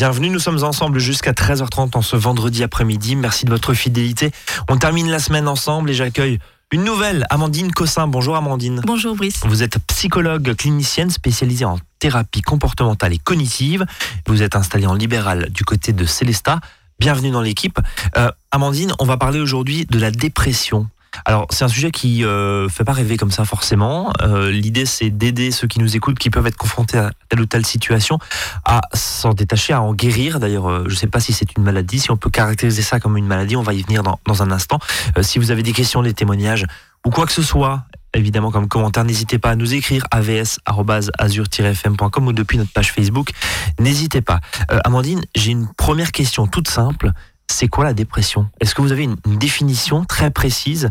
Bienvenue, 0.00 0.30
nous 0.30 0.38
sommes 0.38 0.64
ensemble 0.64 0.98
jusqu'à 0.98 1.32
13h30 1.32 1.94
en 1.94 2.00
ce 2.00 2.16
vendredi 2.16 2.62
après-midi. 2.62 3.16
Merci 3.16 3.44
de 3.44 3.50
votre 3.50 3.74
fidélité. 3.74 4.30
On 4.70 4.78
termine 4.78 5.10
la 5.10 5.18
semaine 5.18 5.46
ensemble 5.46 5.90
et 5.90 5.92
j'accueille 5.92 6.38
une 6.72 6.84
nouvelle, 6.84 7.26
Amandine 7.28 7.70
Cossin. 7.70 8.06
Bonjour 8.06 8.34
Amandine. 8.34 8.80
Bonjour 8.86 9.14
Brice. 9.14 9.40
Vous 9.44 9.62
êtes 9.62 9.78
psychologue 9.88 10.54
clinicienne 10.54 11.10
spécialisée 11.10 11.66
en 11.66 11.78
thérapie 11.98 12.40
comportementale 12.40 13.12
et 13.12 13.18
cognitive. 13.18 13.84
Vous 14.26 14.42
êtes 14.42 14.56
installée 14.56 14.86
en 14.86 14.94
libéral 14.94 15.50
du 15.50 15.64
côté 15.64 15.92
de 15.92 16.06
Célesta. 16.06 16.60
Bienvenue 16.98 17.30
dans 17.30 17.42
l'équipe. 17.42 17.78
Euh, 18.16 18.30
Amandine, 18.52 18.94
on 19.00 19.04
va 19.04 19.18
parler 19.18 19.38
aujourd'hui 19.38 19.84
de 19.84 19.98
la 19.98 20.10
dépression. 20.10 20.88
Alors, 21.24 21.46
c'est 21.50 21.64
un 21.64 21.68
sujet 21.68 21.90
qui 21.90 22.24
euh, 22.24 22.68
fait 22.68 22.84
pas 22.84 22.92
rêver 22.92 23.16
comme 23.16 23.30
ça 23.30 23.44
forcément. 23.44 24.12
Euh, 24.22 24.50
L'idée, 24.50 24.86
c'est 24.86 25.10
d'aider 25.10 25.50
ceux 25.50 25.66
qui 25.66 25.80
nous 25.80 25.96
écoutent, 25.96 26.18
qui 26.18 26.30
peuvent 26.30 26.46
être 26.46 26.56
confrontés 26.56 26.98
à 26.98 27.10
telle 27.28 27.40
ou 27.40 27.46
telle 27.46 27.66
situation, 27.66 28.18
à 28.64 28.82
s'en 28.94 29.32
détacher, 29.32 29.72
à 29.72 29.82
en 29.82 29.94
guérir. 29.94 30.40
D'ailleurs, 30.40 30.68
euh, 30.68 30.84
je 30.86 30.92
ne 30.92 30.96
sais 30.96 31.08
pas 31.08 31.20
si 31.20 31.32
c'est 31.32 31.56
une 31.56 31.64
maladie, 31.64 31.98
si 31.98 32.10
on 32.10 32.16
peut 32.16 32.30
caractériser 32.30 32.82
ça 32.82 33.00
comme 33.00 33.16
une 33.16 33.26
maladie. 33.26 33.56
On 33.56 33.62
va 33.62 33.74
y 33.74 33.82
venir 33.82 34.02
dans, 34.02 34.18
dans 34.26 34.42
un 34.42 34.50
instant. 34.50 34.78
Euh, 35.18 35.22
si 35.22 35.38
vous 35.38 35.50
avez 35.50 35.62
des 35.62 35.72
questions, 35.72 36.02
des 36.02 36.14
témoignages 36.14 36.66
ou 37.04 37.10
quoi 37.10 37.26
que 37.26 37.32
ce 37.32 37.42
soit, 37.42 37.84
évidemment 38.14 38.50
comme 38.50 38.68
commentaire, 38.68 39.04
n'hésitez 39.04 39.38
pas 39.38 39.50
à 39.50 39.56
nous 39.56 39.74
écrire 39.74 40.06
avs@azur-fm.com 40.10 42.26
ou 42.26 42.32
depuis 42.32 42.58
notre 42.58 42.72
page 42.72 42.92
Facebook. 42.92 43.30
N'hésitez 43.78 44.20
pas. 44.20 44.40
Euh, 44.70 44.78
Amandine, 44.84 45.22
j'ai 45.34 45.52
une 45.52 45.68
première 45.76 46.12
question 46.12 46.46
toute 46.46 46.68
simple 46.68 47.12
c'est 47.50 47.68
quoi 47.68 47.84
la 47.84 47.92
dépression? 47.92 48.48
Est-ce 48.60 48.74
que 48.74 48.80
vous 48.80 48.92
avez 48.92 49.04
une, 49.04 49.16
définition 49.38 50.04
très 50.04 50.30
précise 50.30 50.90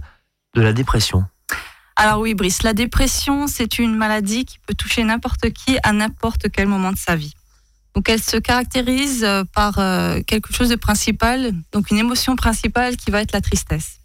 de 0.56 0.62
la 0.62 0.74
dépression 0.74 1.26
Alors 1.96 2.20
oui, 2.20 2.34
Brice, 2.34 2.64
la 2.64 2.74
dépression, 2.74 3.48
c'est 3.48 3.80
une 3.80 3.96
maladie 3.96 4.46
qui 4.46 4.58
peut 4.66 4.74
toucher 4.74 5.04
n'importe 5.04 5.52
qui 5.52 5.78
à 5.84 5.94
n'importe 5.94 6.50
quel 6.52 6.68
moment 6.68 6.92
de 6.92 6.98
sa 6.98 7.16
vie. 7.16 7.34
Donc 7.96 8.10
elle 8.10 8.22
se 8.22 8.38
caractérise 8.38 9.24
euh, 9.24 9.44
par 9.54 9.80
euh, 9.80 10.22
quelque 10.26 10.54
chose 10.54 10.70
de 10.70 10.76
principal, 10.76 11.54
donc 11.72 11.92
une 11.92 11.98
émotion 11.98 12.36
principale 12.36 12.98
qui 12.98 13.12
va 13.12 13.22
être 13.22 13.32
la 13.32 13.42
tristesse. 13.42 13.98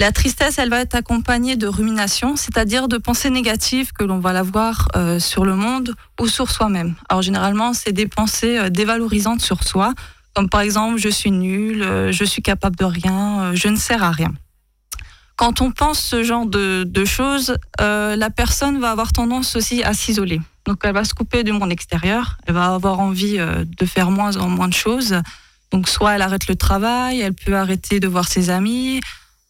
La 0.00 0.10
tristesse, 0.10 0.58
elle 0.58 0.70
va 0.70 0.80
être 0.80 0.94
accompagnée 0.94 1.54
de 1.54 1.68
rumination, 1.68 2.34
c'est-à-dire 2.34 2.88
de 2.88 2.96
pensées 2.96 3.30
négatives 3.30 3.92
que 3.92 4.02
l'on 4.02 4.18
va 4.18 4.32
l'avoir 4.32 4.88
euh, 4.96 5.20
sur 5.20 5.44
le 5.44 5.54
monde 5.54 5.94
ou 6.20 6.26
sur 6.26 6.50
soi-même. 6.50 6.96
Alors 7.08 7.22
généralement, 7.22 7.72
c'est 7.72 7.92
des 7.92 8.08
pensées 8.08 8.70
dévalorisantes 8.70 9.42
sur 9.42 9.62
soi, 9.62 9.92
comme 10.34 10.48
par 10.48 10.62
exemple 10.62 10.98
je 10.98 11.10
suis 11.10 11.30
nul, 11.30 11.86
je 12.10 12.24
suis 12.24 12.42
capable 12.42 12.74
de 12.76 12.84
rien, 12.84 13.54
je 13.54 13.68
ne 13.68 13.76
sers 13.76 14.02
à 14.02 14.10
rien. 14.10 14.32
Quand 15.36 15.60
on 15.60 15.72
pense 15.72 15.98
ce 15.98 16.22
genre 16.22 16.46
de, 16.46 16.84
de 16.84 17.04
choses, 17.04 17.56
euh, 17.80 18.16
la 18.16 18.30
personne 18.30 18.80
va 18.80 18.90
avoir 18.90 19.12
tendance 19.12 19.56
aussi 19.56 19.82
à 19.82 19.94
s'isoler. 19.94 20.40
Donc 20.66 20.78
elle 20.84 20.94
va 20.94 21.04
se 21.04 21.14
couper 21.14 21.42
du 21.42 21.52
monde 21.52 21.72
extérieur, 21.72 22.38
elle 22.46 22.54
va 22.54 22.74
avoir 22.74 23.00
envie 23.00 23.38
euh, 23.38 23.64
de 23.64 23.86
faire 23.86 24.10
moins 24.10 24.36
en 24.36 24.48
moins 24.48 24.68
de 24.68 24.74
choses. 24.74 25.20
Donc 25.72 25.88
soit 25.88 26.14
elle 26.14 26.22
arrête 26.22 26.46
le 26.48 26.54
travail, 26.54 27.20
elle 27.20 27.34
peut 27.34 27.56
arrêter 27.56 27.98
de 27.98 28.06
voir 28.06 28.28
ses 28.28 28.50
amis, 28.50 29.00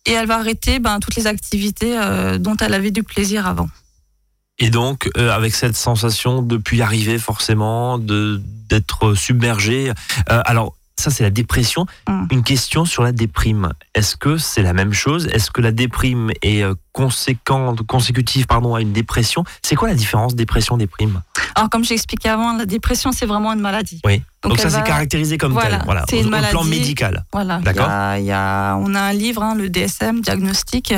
et 0.06 0.12
elle 0.12 0.26
va 0.26 0.36
arrêter 0.36 0.78
ben, 0.78 1.00
toutes 1.00 1.16
les 1.16 1.26
activités 1.26 1.98
euh, 1.98 2.38
dont 2.38 2.56
elle 2.56 2.74
avait 2.74 2.90
du 2.90 3.02
plaisir 3.02 3.46
avant. 3.46 3.68
Et 4.58 4.70
donc, 4.70 5.10
avec 5.16 5.54
cette 5.54 5.76
sensation 5.76 6.40
de 6.40 6.56
puis 6.56 6.82
arriver 6.82 7.18
forcément, 7.18 7.98
d'être 7.98 9.14
submergé. 9.14 9.90
Euh, 10.30 10.40
alors, 10.44 10.76
ça, 10.98 11.10
c'est 11.10 11.22
la 11.24 11.30
dépression. 11.30 11.86
Mm. 12.08 12.26
Une 12.30 12.42
question 12.42 12.84
sur 12.84 13.02
la 13.02 13.12
déprime. 13.12 13.72
Est-ce 13.94 14.16
que 14.16 14.36
c'est 14.36 14.62
la 14.62 14.72
même 14.72 14.92
chose? 14.92 15.26
Est-ce 15.32 15.50
que 15.50 15.60
la 15.60 15.72
déprime 15.72 16.30
est 16.42 16.62
euh, 16.62 16.74
conséquente, 16.92 17.82
consécutive 17.86 18.46
pardon, 18.46 18.74
à 18.74 18.80
une 18.80 18.92
dépression? 18.92 19.44
C'est 19.62 19.74
quoi 19.76 19.88
la 19.88 19.94
différence 19.94 20.34
dépression-déprime 20.34 21.22
Alors 21.54 21.70
comme 21.70 21.84
j'ai 21.84 21.94
expliqué 21.94 22.28
avant, 22.28 22.56
la 22.56 22.66
dépression 22.66 23.12
c'est 23.12 23.26
vraiment 23.26 23.52
une 23.52 23.60
maladie. 23.60 24.00
Oui. 24.04 24.22
Donc, 24.42 24.58
ça, 24.58 24.64
elle 24.64 24.70
c'est 24.72 24.76
va- 24.78 24.82
caractérisé 24.82 25.38
comme 25.38 25.52
Voilà, 25.52 25.76
tel, 25.76 25.84
voilà, 25.84 26.04
c'est 26.08 26.16
au, 26.16 26.26
au 26.26 26.28
plan 26.28 26.40
maladie. 26.40 26.68
médical. 26.70 27.24
Voilà. 27.32 27.58
D'accord. 27.58 27.86
Il 27.86 27.90
y 27.90 27.92
a- 27.92 28.18
il 28.18 28.24
y 28.26 28.32
a- 28.32 28.76
on 28.80 28.94
a 28.94 29.00
un 29.00 29.12
livre, 29.12 29.42
hein, 29.42 29.54
le 29.54 29.68
DSM, 29.70 30.20
diagnostic 30.20 30.94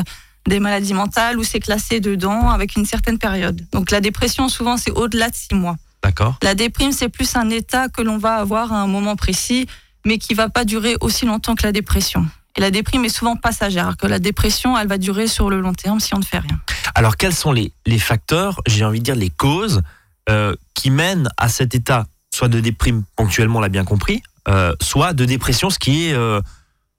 des 0.47 0.61
maladies 0.61 0.92
mentales, 0.95 1.39
où 1.39 1.45
c'est 1.45 1.61
classé 1.61 2.01
dedans 2.01 2.51
avec 2.51 2.77
une 2.77 2.85
certaine 2.86 3.19
période. 3.19 3.63
Donc 3.73 3.90
la 3.90 4.01
dépression, 4.01 4.48
souvent, 4.48 4.77
c'est 4.77 4.90
au-delà 4.90 5.30
de 5.30 5.35
six 5.35 5.55
mois. 5.55 5.77
D'accord. 6.02 6.35
La 6.42 6.55
déprime, 6.55 6.92
c'est 6.92 7.08
plus 7.08 7.35
un 7.35 7.48
état 7.48 7.89
que 7.89 8.02
l'on 8.02 8.19
va 8.19 8.35
avoir 8.35 8.73
à 8.73 8.80
un 8.83 8.86
moment 8.86 9.17
précis, 9.17 9.67
mais 10.05 10.19
qui 10.19 10.35
va 10.35 10.48
pas 10.48 10.65
durer 10.65 10.97
aussi 11.01 11.27
longtemps 11.27 11.55
que 11.55 11.63
la 11.63 11.73
dépression. 11.73 12.27
Et 12.57 12.61
la 12.61 12.70
déprime 12.70 13.05
est 13.05 13.09
souvent 13.09 13.37
passagère, 13.37 13.85
alors 13.85 13.97
que 13.97 14.07
la 14.07 14.20
dépression, 14.20 14.79
elle 14.79 14.87
va 14.87 14.98
durer 14.98 15.27
sur 15.27 15.51
le 15.51 15.61
long 15.61 15.73
terme 15.73 15.98
si 15.98 16.15
on 16.15 16.19
ne 16.19 16.25
fait 16.25 16.39
rien. 16.39 16.61
Alors, 16.95 17.17
quels 17.17 17.35
sont 17.35 17.51
les, 17.51 17.73
les 17.85 17.98
facteurs, 17.98 18.61
j'ai 18.67 18.85
envie 18.85 19.01
de 19.01 19.05
dire 19.05 19.17
les 19.17 19.31
causes, 19.31 19.83
euh, 20.31 20.55
qui 20.75 20.91
mènent 20.91 21.29
à 21.37 21.48
cet 21.48 21.75
état, 21.75 22.07
soit 22.33 22.48
de 22.48 22.61
déprime 22.61 23.03
ponctuellement, 23.17 23.59
on 23.59 23.63
l'a 23.63 23.69
bien 23.69 23.85
compris, 23.85 24.23
euh, 24.48 24.73
soit 24.81 25.14
de 25.14 25.25
dépression, 25.25 25.69
ce 25.69 25.79
qui 25.79 26.07
est 26.07 26.13
euh, 26.13 26.41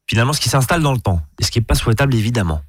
finalement 0.08 0.34
ce 0.34 0.42
qui 0.42 0.50
s'installe 0.50 0.82
dans 0.82 0.92
le 0.92 1.00
temps, 1.00 1.22
et 1.40 1.44
ce 1.44 1.52
qui 1.52 1.60
n'est 1.60 1.66
pas 1.66 1.76
souhaitable 1.76 2.16
évidemment? 2.16 2.62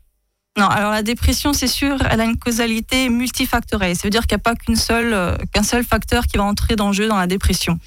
Non, 0.57 0.69
alors 0.69 0.93
la 0.93 1.03
dépression, 1.03 1.53
c'est 1.53 1.69
sûr, 1.69 1.99
elle 2.09 2.21
a 2.21 2.25
une 2.25 2.39
causalité 2.39 3.11
multifactorielle. 3.11 3.97
Ça 3.97 4.03
veut 4.05 4.11
dire 4.11 4.27
qu'il 4.27 4.37
n'y 4.37 4.41
a 4.41 4.45
pas 4.45 4.55
qu'une 4.55 4.77
seule, 4.77 5.37
qu'un 5.53 5.63
seul 5.63 5.85
facteur 5.85 6.27
qui 6.27 6.39
va 6.39 6.45
entrer 6.45 6.77
dans 6.77 6.87
le 6.87 6.95
jeu 6.95 7.09
dans 7.09 7.19
la 7.19 7.27
dépression. 7.27 7.79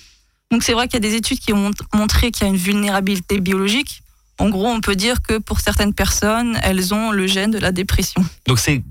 Donc 0.52 0.64
c'est 0.64 0.74
vrai 0.74 0.88
qu'il 0.88 0.96
y 1.04 1.06
a 1.06 1.10
des 1.10 1.16
études 1.16 1.40
qui 1.40 1.54
ont 1.54 1.58
mont- 1.58 1.72
montré 1.94 2.32
qu'il 2.32 2.44
y 2.44 2.50
a 2.50 2.50
une 2.50 2.58
vulnérabilité 2.58 3.40
biologique. 3.40 4.02
En 4.40 4.50
gros, 4.50 4.68
on 4.68 4.80
peut 4.82 4.96
dire 4.96 5.22
que 5.22 5.38
pour 5.38 5.60
certaines 5.60 5.94
personnes, 5.94 6.58
elles 6.64 6.94
ont 6.94 7.12
le 7.12 7.28
gène 7.28 7.52
de 7.52 7.60
la 7.60 7.72
dépression. 7.72 8.24
Donc 8.48 8.58
c'est 8.60 8.84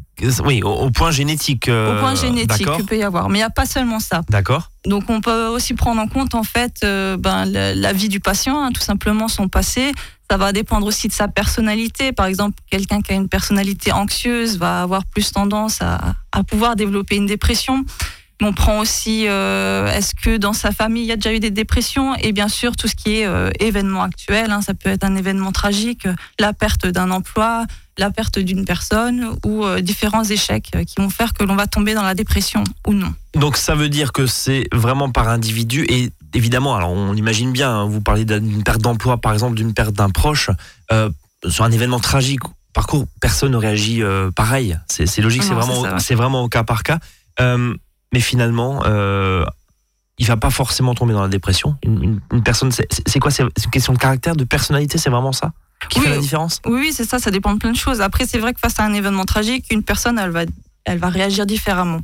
oui 0.44 0.62
au, 0.62 0.68
au 0.70 0.90
point 0.90 1.10
génétique. 1.10 1.68
euh, 1.68 1.96
Au 1.96 2.00
point 2.00 2.14
génétique 2.14 2.70
qu'il 2.76 2.84
peut 2.84 2.98
y 2.98 3.02
avoir. 3.02 3.28
Mais 3.28 3.38
il 3.38 3.40
n'y 3.40 3.44
a 3.44 3.50
pas 3.50 3.66
seulement 3.66 3.98
ça. 3.98 4.22
D'accord. 4.28 4.70
Donc 4.84 5.08
on 5.08 5.20
peut 5.20 5.46
aussi 5.48 5.74
prendre 5.74 6.00
en 6.00 6.06
compte 6.06 6.34
en 6.34 6.42
fait 6.44 6.74
euh, 6.84 7.16
ben, 7.16 7.44
la, 7.46 7.74
la 7.74 7.92
vie 7.92 8.08
du 8.08 8.20
patient, 8.20 8.62
hein, 8.62 8.70
tout 8.72 8.82
simplement 8.82 9.26
son 9.26 9.48
passé. 9.48 9.92
Ça 10.30 10.36
va 10.36 10.52
dépendre 10.52 10.86
aussi 10.86 11.08
de 11.08 11.12
sa 11.14 11.26
personnalité. 11.26 12.12
Par 12.12 12.26
exemple, 12.26 12.58
quelqu'un 12.70 13.00
qui 13.00 13.12
a 13.12 13.14
une 13.16 13.28
personnalité 13.30 13.90
anxieuse 13.92 14.58
va 14.58 14.82
avoir 14.82 15.06
plus 15.06 15.32
tendance 15.32 15.80
à, 15.80 16.14
à 16.30 16.44
pouvoir 16.44 16.76
développer 16.76 17.16
une 17.16 17.24
dépression. 17.26 17.84
On 18.40 18.52
prend 18.52 18.78
aussi, 18.78 19.26
euh, 19.26 19.92
est-ce 19.92 20.14
que 20.14 20.36
dans 20.36 20.52
sa 20.52 20.70
famille, 20.70 21.02
il 21.02 21.08
y 21.08 21.12
a 21.12 21.16
déjà 21.16 21.34
eu 21.34 21.40
des 21.40 21.50
dépressions? 21.50 22.14
Et 22.16 22.30
bien 22.30 22.46
sûr, 22.46 22.76
tout 22.76 22.86
ce 22.86 22.94
qui 22.94 23.16
est 23.16 23.26
euh, 23.26 23.50
événement 23.58 24.02
actuel, 24.02 24.52
hein, 24.52 24.62
ça 24.62 24.74
peut 24.74 24.90
être 24.90 25.02
un 25.02 25.16
événement 25.16 25.50
tragique, 25.50 26.06
la 26.38 26.52
perte 26.52 26.86
d'un 26.86 27.10
emploi, 27.10 27.64
la 27.96 28.12
perte 28.12 28.38
d'une 28.38 28.64
personne 28.64 29.36
ou 29.44 29.64
euh, 29.64 29.80
différents 29.80 30.22
échecs 30.22 30.70
qui 30.86 30.94
vont 30.98 31.10
faire 31.10 31.32
que 31.32 31.42
l'on 31.42 31.56
va 31.56 31.66
tomber 31.66 31.94
dans 31.94 32.04
la 32.04 32.14
dépression 32.14 32.62
ou 32.86 32.94
non. 32.94 33.12
Donc 33.34 33.56
ça 33.56 33.74
veut 33.74 33.88
dire 33.88 34.12
que 34.12 34.26
c'est 34.26 34.68
vraiment 34.72 35.10
par 35.10 35.28
individu 35.28 35.84
et 35.88 36.12
évidemment, 36.32 36.76
alors 36.76 36.92
on 36.92 37.12
l'imagine 37.12 37.50
bien, 37.50 37.70
hein, 37.70 37.86
vous 37.86 38.00
parlez 38.00 38.24
d'une 38.24 38.62
perte 38.62 38.80
d'emploi 38.80 39.16
par 39.16 39.32
exemple, 39.32 39.56
d'une 39.56 39.74
perte 39.74 39.94
d'un 39.94 40.10
proche, 40.10 40.50
sur 41.48 41.64
un 41.64 41.72
événement 41.72 41.98
tragique, 41.98 42.40
parcours, 42.72 43.06
personne 43.20 43.50
ne 43.50 43.56
réagit 43.56 44.00
pareil. 44.36 44.78
C'est 44.86 45.20
logique, 45.20 45.42
c'est 45.42 45.54
vraiment, 45.54 45.98
c'est 45.98 46.14
vraiment 46.14 46.44
au 46.44 46.48
cas 46.48 46.62
par 46.62 46.84
cas. 46.84 47.00
Mais 48.12 48.20
finalement, 48.20 48.82
euh, 48.86 49.44
il 50.18 50.26
va 50.26 50.36
pas 50.36 50.50
forcément 50.50 50.94
tomber 50.94 51.12
dans 51.12 51.22
la 51.22 51.28
dépression. 51.28 51.76
Une, 51.84 52.02
une- 52.02 52.20
une 52.32 52.42
personne, 52.42 52.70
c'est 52.72 53.18
quoi? 53.20 53.30
C'est 53.30 53.42
une 53.44 53.70
question 53.70 53.92
de 53.92 53.98
caractère, 53.98 54.34
de 54.36 54.44
personnalité, 54.44 54.98
c'est 54.98 55.10
vraiment 55.10 55.32
ça 55.32 55.52
qui 55.90 56.00
Oui, 56.00 56.06
fait 56.06 56.10
la 56.10 56.18
différence? 56.18 56.60
Oui, 56.66 56.90
c'est 56.92 57.04
ça, 57.04 57.20
ça 57.20 57.30
dépend 57.30 57.54
de 57.54 57.58
plein 57.60 57.70
de 57.70 57.76
choses. 57.76 58.00
Après, 58.00 58.26
c'est 58.26 58.38
vrai 58.38 58.52
que 58.52 58.58
face 58.58 58.80
à 58.80 58.84
un 58.84 58.92
événement 58.94 59.24
tragique, 59.24 59.66
une 59.70 59.84
personne, 59.84 60.18
elle 60.18 60.30
va, 60.30 60.40
elle 60.84 60.98
va 60.98 61.08
réagir 61.08 61.46
différemment. 61.46 62.00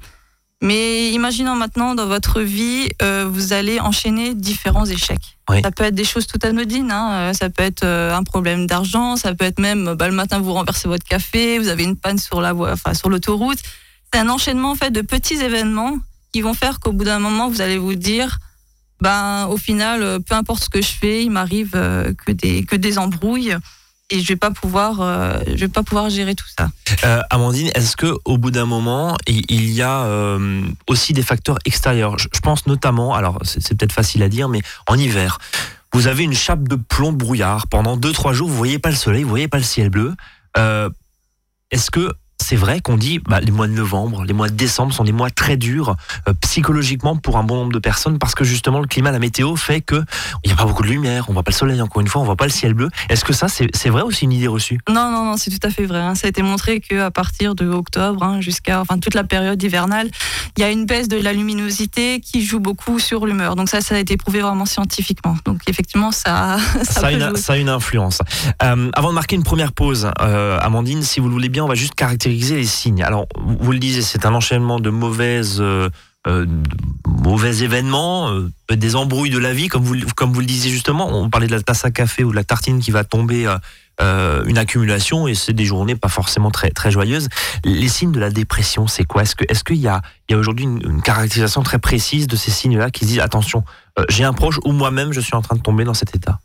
Mais 0.62 1.10
imaginons 1.10 1.56
maintenant, 1.56 1.96
dans 1.96 2.06
votre 2.06 2.40
vie, 2.40 2.88
euh, 3.02 3.26
vous 3.28 3.52
allez 3.52 3.80
enchaîner 3.80 4.34
différents 4.34 4.86
échecs. 4.86 5.38
Oui. 5.50 5.60
Ça 5.62 5.72
peut 5.72 5.82
être 5.84 5.94
des 5.96 6.04
choses 6.04 6.26
tout 6.28 6.38
anodines, 6.44 6.92
hein, 6.92 7.12
euh, 7.14 7.32
ça 7.32 7.50
peut 7.50 7.64
être 7.64 7.82
euh, 7.84 8.14
un 8.14 8.22
problème 8.22 8.66
d'argent, 8.68 9.16
ça 9.16 9.34
peut 9.34 9.44
être 9.44 9.58
même, 9.58 9.94
bah, 9.94 10.06
le 10.08 10.14
matin, 10.14 10.38
vous 10.38 10.52
renversez 10.52 10.86
votre 10.86 11.04
café, 11.04 11.58
vous 11.58 11.68
avez 11.68 11.82
une 11.82 11.96
panne 11.96 12.18
sur 12.18 12.40
la 12.40 12.52
voie, 12.52 12.72
enfin, 12.72 12.94
sur 12.94 13.08
l'autoroute. 13.10 13.58
C'est 14.14 14.20
un 14.20 14.28
enchaînement, 14.28 14.70
en 14.70 14.74
fait, 14.76 14.92
de 14.92 15.00
petits 15.00 15.42
événements 15.42 15.98
qui 16.32 16.40
vont 16.40 16.54
faire 16.54 16.78
qu'au 16.78 16.92
bout 16.92 17.02
d'un 17.02 17.18
moment, 17.18 17.48
vous 17.48 17.60
allez 17.60 17.78
vous 17.78 17.96
dire, 17.96 18.38
ben, 19.00 19.48
au 19.48 19.56
final, 19.56 20.04
euh, 20.04 20.20
peu 20.20 20.36
importe 20.36 20.62
ce 20.62 20.68
que 20.68 20.80
je 20.80 20.92
fais, 20.92 21.24
il 21.24 21.32
m'arrive 21.32 21.72
euh, 21.74 22.12
que 22.24 22.30
des, 22.30 22.64
que 22.64 22.76
des 22.76 22.96
embrouilles 22.98 23.56
et 24.10 24.20
je 24.20 24.28
vais 24.28 24.36
pas 24.36 24.52
pouvoir 24.52 25.00
euh, 25.00 25.40
je 25.48 25.56
vais 25.56 25.68
pas 25.68 25.82
pouvoir 25.82 26.10
gérer 26.10 26.36
tout 26.36 26.46
ça. 26.56 26.70
Amandine, 27.28 27.72
est-ce 27.74 27.96
que 27.96 28.14
au 28.24 28.38
bout 28.38 28.52
d'un 28.52 28.66
moment, 28.66 29.16
il 29.26 29.72
y 29.72 29.82
a 29.82 30.06
aussi 30.86 31.12
des 31.12 31.22
facteurs 31.22 31.58
extérieurs? 31.64 32.16
Je, 32.16 32.28
pense 32.40 32.68
notamment, 32.68 33.14
alors 33.14 33.40
c'est 33.42 33.76
peut-être 33.76 33.92
facile 33.92 34.22
à 34.22 34.28
dire, 34.28 34.48
mais 34.48 34.62
en 34.86 34.96
hiver, 34.96 35.38
vous 35.92 36.06
avez 36.06 36.22
une 36.22 36.34
chape 36.34 36.68
de 36.68 36.76
plomb 36.76 37.12
brouillard 37.12 37.66
pendant 37.66 37.96
2-3 37.96 38.32
jours, 38.32 38.48
vous 38.48 38.56
voyez 38.56 38.78
pas 38.78 38.90
le 38.90 38.96
soleil, 38.96 39.24
vous 39.24 39.30
voyez 39.30 39.48
pas 39.48 39.58
le 39.58 39.64
ciel 39.64 39.88
bleu. 39.88 40.14
Est-ce 41.72 41.90
que 41.90 42.12
c'est 42.44 42.56
vrai 42.56 42.80
qu'on 42.82 42.98
dit 42.98 43.20
bah, 43.20 43.40
les 43.40 43.50
mois 43.50 43.66
de 43.66 43.72
novembre, 43.72 44.24
les 44.24 44.34
mois 44.34 44.50
de 44.50 44.54
décembre 44.54 44.92
sont 44.92 45.04
des 45.04 45.12
mois 45.12 45.30
très 45.30 45.56
durs 45.56 45.96
euh, 46.28 46.34
psychologiquement 46.42 47.16
pour 47.16 47.38
un 47.38 47.42
bon 47.42 47.56
nombre 47.56 47.72
de 47.72 47.78
personnes 47.78 48.18
parce 48.18 48.34
que 48.34 48.44
justement 48.44 48.80
le 48.80 48.86
climat, 48.86 49.12
la 49.12 49.18
météo 49.18 49.56
fait 49.56 49.80
que 49.80 50.04
il 50.44 50.48
n'y 50.48 50.52
a 50.52 50.56
pas 50.56 50.66
beaucoup 50.66 50.82
de 50.82 50.88
lumière, 50.88 51.24
on 51.30 51.32
voit 51.32 51.42
pas 51.42 51.52
le 51.52 51.56
soleil 51.56 51.80
encore 51.80 52.02
une 52.02 52.08
fois, 52.08 52.20
on 52.20 52.24
voit 52.24 52.36
pas 52.36 52.44
le 52.44 52.50
ciel 52.50 52.74
bleu. 52.74 52.90
Est-ce 53.08 53.24
que 53.24 53.32
ça 53.32 53.46
c'est 53.48 53.88
vrai 53.88 54.02
ou 54.02 54.10
c'est 54.10 54.22
une 54.22 54.32
idée 54.32 54.46
reçue? 54.46 54.78
Non, 54.90 55.10
non, 55.10 55.24
non, 55.24 55.36
c'est 55.38 55.58
tout 55.58 55.66
à 55.66 55.70
fait 55.70 55.86
vrai. 55.86 56.00
Hein. 56.00 56.14
Ça 56.14 56.26
a 56.26 56.30
été 56.30 56.42
montré 56.42 56.80
qu'à 56.80 57.10
partir 57.10 57.54
de 57.54 57.66
octobre 57.66 58.22
hein, 58.22 58.42
jusqu'à 58.42 58.78
enfin 58.78 58.98
toute 58.98 59.14
la 59.14 59.24
période 59.24 59.62
hivernale, 59.62 60.10
il 60.58 60.60
y 60.60 60.64
a 60.64 60.70
une 60.70 60.84
baisse 60.84 61.08
de 61.08 61.16
la 61.16 61.32
luminosité 61.32 62.20
qui 62.20 62.44
joue 62.44 62.60
beaucoup 62.60 62.98
sur 62.98 63.24
l'humeur. 63.24 63.56
Donc 63.56 63.70
ça, 63.70 63.80
ça 63.80 63.94
a 63.94 63.98
été 63.98 64.18
prouvé 64.18 64.40
vraiment 64.40 64.66
scientifiquement. 64.66 65.34
Donc 65.46 65.62
effectivement, 65.66 66.12
ça, 66.12 66.58
ça, 66.82 67.06
a, 67.06 67.12
une, 67.12 67.36
ça 67.36 67.54
a 67.54 67.56
une 67.56 67.70
influence. 67.70 68.18
Euh, 68.62 68.90
avant 68.92 69.08
de 69.08 69.14
marquer 69.14 69.36
une 69.36 69.44
première 69.44 69.72
pause, 69.72 70.10
euh, 70.20 70.58
Amandine, 70.60 71.02
si 71.02 71.20
vous 71.20 71.28
le 71.28 71.32
voulez 71.32 71.48
bien, 71.48 71.64
on 71.64 71.68
va 71.68 71.74
juste 71.74 71.94
caractériser 71.94 72.33
les 72.34 72.64
signes. 72.64 73.02
Alors, 73.02 73.26
vous 73.36 73.72
le 73.72 73.78
disiez, 73.78 74.02
c'est 74.02 74.26
un 74.26 74.34
enchaînement 74.34 74.80
de 74.80 74.90
mauvaises, 74.90 75.58
euh, 75.60 75.88
mauvais 77.06 77.58
événements, 77.58 78.30
des 78.70 78.96
embrouilles 78.96 79.30
de 79.30 79.38
la 79.38 79.52
vie, 79.52 79.68
comme 79.68 79.82
vous, 79.82 79.96
comme 80.16 80.32
vous 80.32 80.40
le 80.40 80.46
disiez 80.46 80.70
justement. 80.70 81.08
On 81.12 81.30
parlait 81.30 81.46
de 81.46 81.54
la 81.54 81.62
tasse 81.62 81.84
à 81.84 81.90
café 81.90 82.24
ou 82.24 82.30
de 82.30 82.36
la 82.36 82.44
tartine 82.44 82.80
qui 82.80 82.90
va 82.90 83.04
tomber. 83.04 83.46
une 84.00 84.58
accumulation 84.58 85.28
et 85.28 85.34
c'est 85.34 85.52
des 85.52 85.64
journées 85.64 85.94
pas 85.94 86.08
forcément 86.08 86.50
très 86.50 86.70
très 86.70 86.90
joyeuses. 86.90 87.28
Les 87.64 87.88
signes 87.88 88.12
de 88.12 88.20
la 88.20 88.30
dépression, 88.30 88.86
c'est 88.88 89.04
quoi? 89.04 89.22
Est-ce 89.22 89.64
qu'il 89.64 89.76
y 89.76 89.88
a 89.88 90.02
a 90.32 90.36
aujourd'hui 90.36 90.64
une, 90.64 90.82
une, 90.82 91.02
caractérisation 91.02 91.62
très 91.62 91.78
précise 91.78 92.26
de 92.26 92.36
ces 92.36 92.50
signes-là 92.50 92.90
qui 92.90 93.04
disent 93.06 93.20
attention, 93.20 93.62
j'ai 94.08 94.24
un 94.24 94.32
proche 94.32 94.58
ou 94.64 94.72
moi-même 94.72 95.12
je 95.12 95.20
suis 95.20 95.36
en 95.36 95.42
train 95.42 95.56
de 95.56 95.62
tomber 95.62 95.84
dans 95.84 95.94
cet 95.94 96.16
état? 96.16 96.40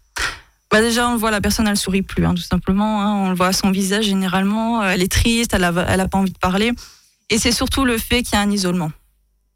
Bah 0.71 0.81
déjà, 0.81 1.09
on 1.09 1.13
le 1.13 1.17
voit, 1.17 1.31
la 1.31 1.41
personne, 1.41 1.67
elle 1.67 1.77
sourit 1.77 2.03
plus, 2.03 2.25
hein, 2.25 2.35
tout 2.35 2.43
simplement. 2.43 3.01
Hein. 3.01 3.15
on 3.15 3.29
le 3.29 3.35
voit 3.35 3.47
à 3.47 3.53
son 3.53 3.71
visage 3.71 4.05
généralement. 4.05 4.81
Euh, 4.81 4.89
elle 4.89 5.01
est 5.01 5.11
triste, 5.11 5.53
elle 5.53 5.63
a, 5.63 5.73
elle 5.87 5.99
a 5.99 6.07
pas 6.07 6.19
envie 6.19 6.31
de 6.31 6.37
parler. 6.37 6.73
Et 7.29 7.39
c'est 7.39 7.51
surtout 7.51 7.85
le 7.85 7.97
fait 7.97 8.21
qu'il 8.21 8.33
y 8.33 8.37
a 8.37 8.41
un 8.41 8.51
isolement. 8.51 8.91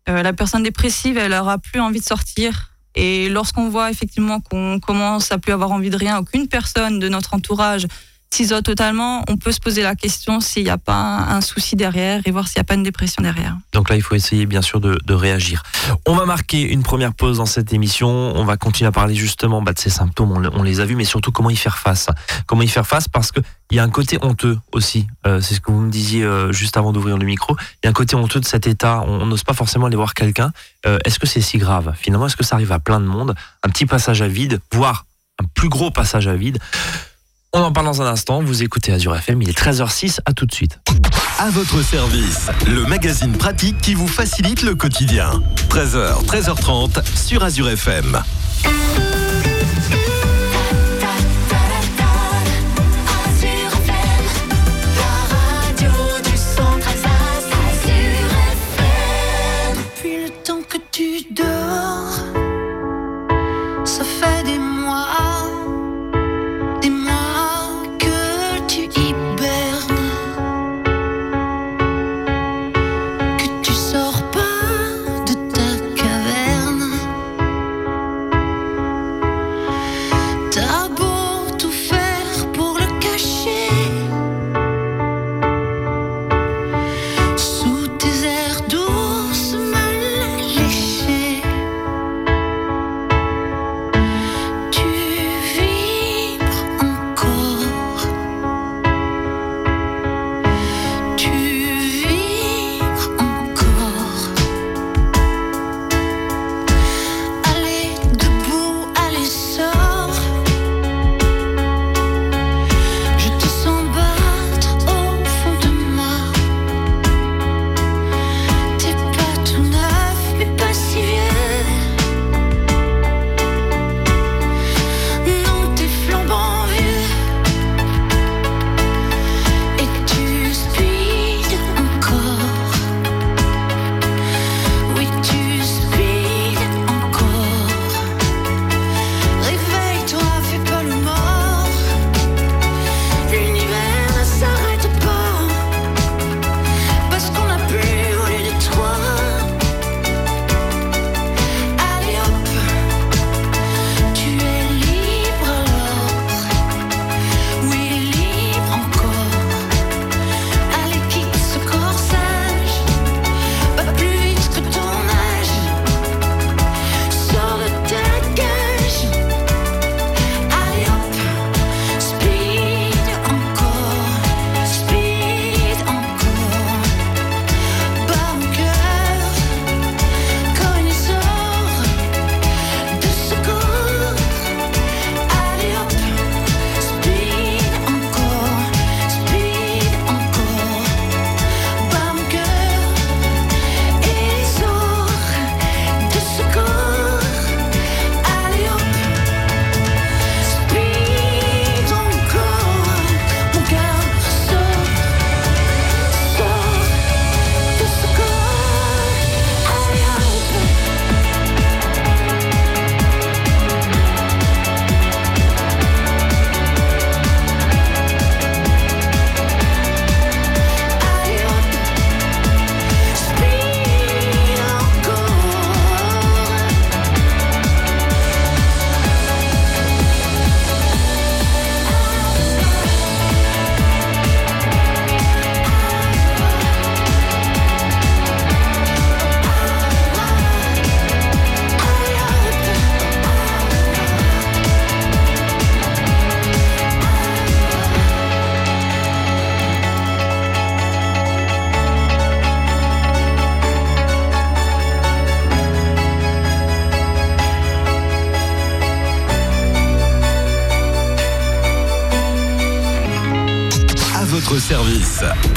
Euh, 0.10 0.24
la 0.24 0.34
personne 0.34 0.64
dépressive, 0.64 1.18
elle 1.18 1.34
aura 1.34 1.60
plus 1.60 1.80
envie 1.80 2.00
de 2.00 2.06
sortir. 2.06 2.72
Et 2.96 3.30
lorsqu'on 3.30 3.70
voit 3.70 3.90
effectivement 3.90 4.40
qu'on 4.40 4.80
commence 4.80 5.32
à 5.32 5.38
plus 5.38 5.54
avoir 5.54 5.72
envie 5.72 5.90
de 5.90 5.98
rien, 5.98 6.18
aucune 6.20 6.48
personne 6.48 7.00
de 7.00 7.10
notre 7.10 7.34
entourage 7.34 7.88
s'isole 8.34 8.64
totalement, 8.64 9.24
on 9.28 9.38
peut 9.38 9.52
se 9.52 9.60
poser 9.60 9.84
la 9.84 9.96
question 9.96 10.40
s'il 10.40 10.64
n'y 10.64 10.70
a 10.70 10.78
pas 10.78 11.26
un, 11.30 11.42
souci 11.42 11.76
derrière 11.76 12.22
et 12.26 12.32
voir 12.32 12.48
s'il 12.48 12.58
n'y 12.58 12.62
a 12.62 12.64
pas 12.66 12.74
une 12.74 12.84
dépression 12.84 13.22
derrière. 13.22 13.56
Donc 13.74 13.90
là, 13.90 13.96
il 13.96 14.02
faut 14.02 14.16
essayer 14.16 14.46
bien 14.46 14.62
sûr 14.62 14.80
de, 14.80 15.14
réagir. 15.14 15.62
On 16.08 16.16
va 16.16 16.26
marquer 16.26 16.62
une 16.62 16.82
première 16.82 17.14
pause 17.14 17.38
dans 17.38 17.46
cette 17.46 17.72
émission. 17.72 18.10
On 18.10 18.44
va 18.46 18.58
continuer 18.58 18.88
à 18.88 18.92
parler 18.92 19.14
justement 19.14 19.62
bah, 19.62 19.74
de 19.74 19.80
ces 19.80 19.92
symptômes. 19.92 20.32
On, 20.54 20.64
les 20.64 20.80
a 20.80 20.86
vus, 20.86 20.96
mais 20.96 21.06
surtout 21.06 21.32
comment 21.32 21.52
y 21.52 21.56
faire 21.56 21.78
face. 21.78 22.08
Comment 22.48 22.64
y 22.64 22.68
faire 22.68 22.88
face 22.88 23.08
parce 23.08 23.32
qu'il 23.32 23.44
y 23.72 23.80
a 23.80 23.84
un 23.84 23.90
côté 23.90 24.18
honteux 24.22 24.58
aussi. 24.72 25.08
Euh, 25.28 25.40
c'est 25.40 25.54
ce 25.56 25.62
que 25.62 25.72
vous 25.72 25.82
me 25.82 25.92
disiez 25.92 26.24
euh, 26.24 26.52
juste 26.52 26.78
avant 26.78 26.92
d'ouvrir 26.92 27.18
le 27.18 27.26
micro. 27.26 27.56
Il 27.60 27.86
y 27.86 27.88
a 27.88 27.90
un 27.92 27.94
côté 27.94 28.16
honteux 28.16 28.40
de 28.40 28.46
cet 28.46 28.66
état. 28.66 29.04
On 29.06 29.28
n'ose 29.28 29.44
pas 29.44 29.54
forcément 29.54 29.86
aller 29.86 29.96
voir 29.96 30.16
quelqu'un. 30.16 30.52
Euh, 30.88 30.98
est-ce 31.06 31.20
que 31.20 31.28
c'est 31.28 31.42
si 31.42 31.60
grave? 31.60 31.94
Finalement, 31.96 32.26
est-ce 32.26 32.38
que 32.38 32.44
ça 32.44 32.56
arrive 32.56 32.72
à 32.72 32.80
plein 32.80 33.00
de 33.00 33.06
monde? 33.06 33.36
Un 33.62 33.70
petit 33.70 33.86
passage 33.86 34.22
à 34.24 34.28
vide, 34.28 34.60
voire 34.72 35.06
un 35.40 35.46
plus 35.54 35.70
gros 35.70 35.92
passage 35.92 36.28
à 36.28 36.36
vide. 36.36 36.58
On 37.56 37.62
en 37.62 37.72
parle 37.72 37.86
dans 37.86 38.02
un 38.02 38.08
instant. 38.08 38.42
Vous 38.42 38.64
écoutez 38.64 38.92
Azure 38.92 39.16
FM, 39.16 39.44
il 39.44 39.50
est 39.50 39.58
13h06. 39.58 40.20
À 40.26 40.34
tout 40.34 40.48
de 40.48 40.54
suite. 40.54 40.80
À 41.38 41.52
votre 41.52 41.84
service, 41.84 42.50
le 42.66 42.84
magazine 42.86 43.34
pratique 43.34 43.78
qui 43.80 43.94
vous 43.94 44.08
facilite 44.08 44.64
le 44.64 44.74
quotidien. 44.74 45.40
13h, 45.70 46.26
13h30 46.26 47.04
sur 47.16 47.44
Azure 47.44 47.70
FM. 47.70 48.24
Depuis 59.76 60.24
le 60.24 60.30
temps 60.44 60.62
que 60.68 60.78
tu 60.92 61.24
dors. 61.36 61.63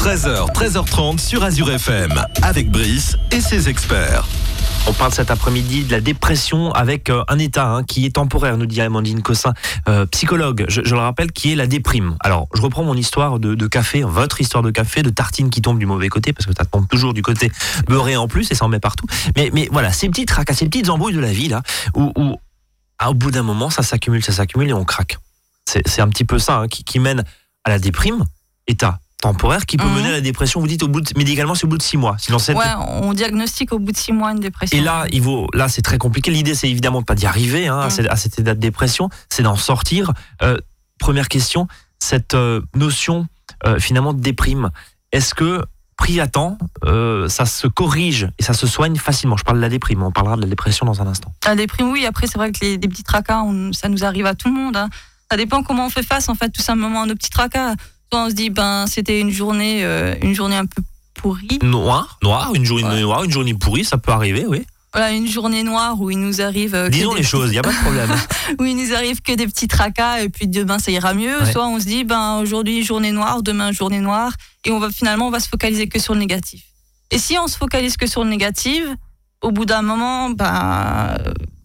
13h, 0.07 0.53
13h30 0.53 1.19
sur 1.19 1.43
Azure 1.43 1.69
FM, 1.69 2.13
avec 2.43 2.71
Brice 2.71 3.17
et 3.33 3.41
ses 3.41 3.69
experts. 3.69 4.25
On 4.87 4.93
parle 4.93 5.13
cet 5.13 5.33
après-midi 5.33 5.83
de 5.83 5.91
la 5.91 6.01
dépression 6.01 6.71
avec 6.71 7.11
euh, 7.11 7.25
un 7.27 7.41
état 7.41 7.67
hein, 7.67 7.83
qui 7.83 8.07
est 8.07 8.15
temporaire, 8.15 8.57
nous 8.57 8.67
dit 8.67 8.81
Amandine 8.81 9.21
Cossin, 9.21 9.53
euh, 9.89 10.07
psychologue, 10.07 10.65
je, 10.69 10.81
le 10.83 11.01
rappelle, 11.01 11.33
qui 11.33 11.51
est 11.51 11.57
la 11.57 11.67
déprime. 11.67 12.15
Alors, 12.21 12.47
je 12.55 12.63
reprends 12.63 12.85
mon 12.85 12.95
histoire 12.95 13.41
de, 13.41 13.67
café, 13.67 14.05
votre 14.05 14.41
histoire 14.41 14.63
de 14.63 14.71
café, 14.71 15.03
de 15.03 15.11
tartine 15.11 15.51
qui 15.51 15.61
tombe 15.61 15.81
du 15.81 15.87
mauvais 15.87 16.09
côté, 16.09 16.33
parce 16.33 16.47
que 16.47 16.53
ça 16.57 16.65
tombe 16.65 16.87
toujours 16.87 17.13
du 17.13 17.23
côté 17.23 17.51
beurré 17.89 18.17
en 18.17 18.29
plus 18.29 18.49
et 18.53 18.55
ça 18.55 18.65
en 18.65 18.69
met 18.69 18.79
partout. 18.79 19.07
Mais, 19.35 19.51
voilà, 19.73 19.93
ces 19.93 20.09
petites 20.09 20.29
tracas, 20.29 20.55
ces 20.55 20.67
petites 20.67 20.89
embrouilles 20.89 21.15
de 21.15 21.21
la 21.21 21.33
vie, 21.33 21.49
là, 21.49 21.63
où, 21.97 22.13
ah, 23.01 23.11
au 23.11 23.15
bout 23.15 23.33
d'un 23.33 23.43
moment, 23.43 23.71
ça 23.71 23.83
s'accumule, 23.83 24.23
ça 24.23 24.31
s'accumule 24.31 24.69
et 24.69 24.73
on 24.73 24.85
craque. 24.85 25.19
C'est 25.65 26.01
un 26.01 26.09
petit 26.09 26.25
peu 26.25 26.39
ça 26.39 26.61
hein, 26.61 26.69
qui 26.69 27.01
mène 27.01 27.25
à 27.65 27.71
la 27.71 27.81
déprime, 27.81 28.25
état 28.69 29.01
temporaire 29.21 29.65
qui 29.67 29.77
peut 29.77 29.87
Mhm. 29.87 29.95
mener 29.95 30.09
à 30.09 30.13
la 30.13 30.21
dépression. 30.21 30.61
Vous 30.61 30.67
dites 30.67 30.83
au 30.83 30.89
bout 30.89 31.01
de, 31.01 31.11
médicalement, 31.17 31.55
c'est 31.55 31.65
au 31.65 31.69
bout 31.69 31.79
de 31.79 31.83
six 31.83 31.97
mois. 31.97 32.17
Sinon, 32.19 32.39
c'est 32.39 32.55
Ouais, 32.55 32.65
on 33.01 33.13
diagnostique 33.15 33.73
au 33.73 33.79
bout 33.79 33.93
de 33.93 33.97
six 33.97 34.13
mois 34.13 34.31
une 34.33 34.41
dépression. 34.41 34.77
et 34.77 34.81
là, 34.81 35.07
il 35.11 35.23
vaut, 35.23 35.47
là, 35.55 35.69
c'est 35.69 35.83
très 35.83 35.99
compliqué. 35.99 36.31
L'idée, 36.31 36.55
c'est 36.55 36.69
évidemment 36.69 37.01
de 37.01 37.07
pas 37.07 37.15
d'y 37.15 37.27
arriver 37.27 37.67
hein, 37.67 37.79
à, 37.81 37.91
cette- 37.91 38.09
à 38.09 38.17
cet 38.17 38.39
état 38.39 38.55
de 38.55 38.61
dépression, 38.61 39.09
c'est 39.29 39.43
d'en 39.43 39.57
sortir. 39.57 40.13
Euh, 40.43 40.57
première 40.99 41.29
question, 41.29 41.67
cette 41.99 42.35
euh, 42.35 42.61
notion 42.75 43.27
euh, 43.65 43.79
finalement 43.79 44.13
de 44.13 44.21
déprime, 44.21 44.71
est-ce 45.13 45.35
que 45.35 45.63
pris 45.97 46.21
à 46.21 46.27
temps, 46.27 46.59
euh, 46.85 47.27
ça 47.29 47.47
se 47.47 47.67
corrige 47.67 48.29
et 48.39 48.43
ça 48.43 48.53
se 48.53 48.67
soigne 48.67 48.97
facilement? 48.97 49.39
Je 49.39 49.45
parle 49.45 49.57
de 49.57 49.63
la 49.63 49.71
déprime, 49.71 50.03
on 50.03 50.13
parlera 50.13 50.37
de 50.37 50.43
la 50.43 50.47
dépression 50.47 50.85
dans 50.85 51.01
un 51.01 51.07
instant. 51.07 51.33
La 51.47 51.57
déprime, 51.57 51.91
oui. 51.91 52.05
Après, 52.05 52.27
c'est 52.27 52.37
vrai 52.37 52.53
que 52.53 52.59
les, 52.63 52.77
petits 52.79 53.03
tracas, 53.03 53.41
on- 53.43 53.73
ça 53.73 53.89
nous 53.89 54.05
arrive 54.05 54.27
à 54.27 54.35
tout 54.35 54.49
le 54.49 54.55
monde. 54.55 54.77
hein. 54.77 54.91
Ça 55.31 55.39
dépend 55.39 55.63
comment 55.63 55.87
on 55.87 55.91
fait 55.91 56.03
face, 56.03 56.29
en 56.29 56.35
fait, 56.35 56.51
tout 56.51 56.61
simplement 56.63 57.03
à 57.03 57.07
nos 57.07 57.15
petits 57.15 57.31
tracas. 57.31 57.75
Soit 58.13 58.25
on 58.25 58.29
se 58.31 58.35
dit, 58.35 58.51
ben, 58.51 58.87
c'était 58.87 59.21
une 59.21 59.31
journée, 59.31 59.85
euh, 59.85 60.15
une 60.23 60.35
journée 60.35 60.57
un 60.57 60.67
peu 60.67 60.83
pourrie. 61.15 61.59
Noir, 61.63 62.19
noir, 62.23 62.55
une 62.55 62.65
journée 62.65 62.85
Ouais. 62.85 63.01
noire, 63.01 63.25
une 63.25 63.33
journée 63.33 63.55
pourrie, 63.55 63.85
ça 63.85 63.99
peut 63.99 64.13
arriver, 64.13 64.45
oui. 64.47 64.65
Voilà, 64.93 65.11
une 65.13 65.27
journée 65.29 65.63
noire 65.63 66.01
où 66.01 66.11
il 66.11 66.19
nous 66.19 66.41
arrive. 66.41 66.75
euh, 66.75 66.89
Disons 66.89 67.11
les 67.15 67.21
petits- 67.21 67.29
choses, 67.29 67.51
il 67.51 67.57
y 67.57 67.59
a 67.59 67.63
pas 67.63 67.73
de 67.73 67.81
problème. 67.83 68.11
Où 68.59 68.65
il 68.65 68.77
nous 68.77 68.95
arrive 68.95 69.21
que 69.21 69.33
des 69.33 69.47
petits 69.47 69.69
tracas 69.69 70.21
et 70.23 70.31
puis 70.31 70.47
demain 70.47 70.79
ça 70.79 70.91
ira 70.91 71.13
mieux. 71.13 71.39
Ouais. 71.43 71.53
Soit 71.53 71.67
on 71.67 71.79
se 71.79 71.85
dit, 71.85 72.05
ben, 72.05 72.39
aujourd'hui 72.39 72.83
journée 72.83 73.13
noire, 73.13 73.43
demain 73.43 73.73
journée 73.73 74.01
noire. 74.01 74.33
Et 74.65 74.71
on 74.71 74.79
va 74.79 74.89
finalement, 74.91 75.27
on 75.27 75.31
va 75.31 75.41
se 75.41 75.49
focaliser 75.49 75.87
que 75.89 75.99
sur 75.99 76.15
le 76.15 76.21
négatif. 76.21 76.63
Et 77.11 77.19
si 77.19 77.37
on 77.39 77.47
se 77.47 77.59
focalise 77.59 77.99
que 77.99 78.07
sur 78.07 78.25
le 78.25 78.31
négatif, 78.31 78.85
au 79.43 79.51
bout 79.51 79.67
d'un 79.67 79.83
moment, 79.83 80.31
ben, 80.31 81.19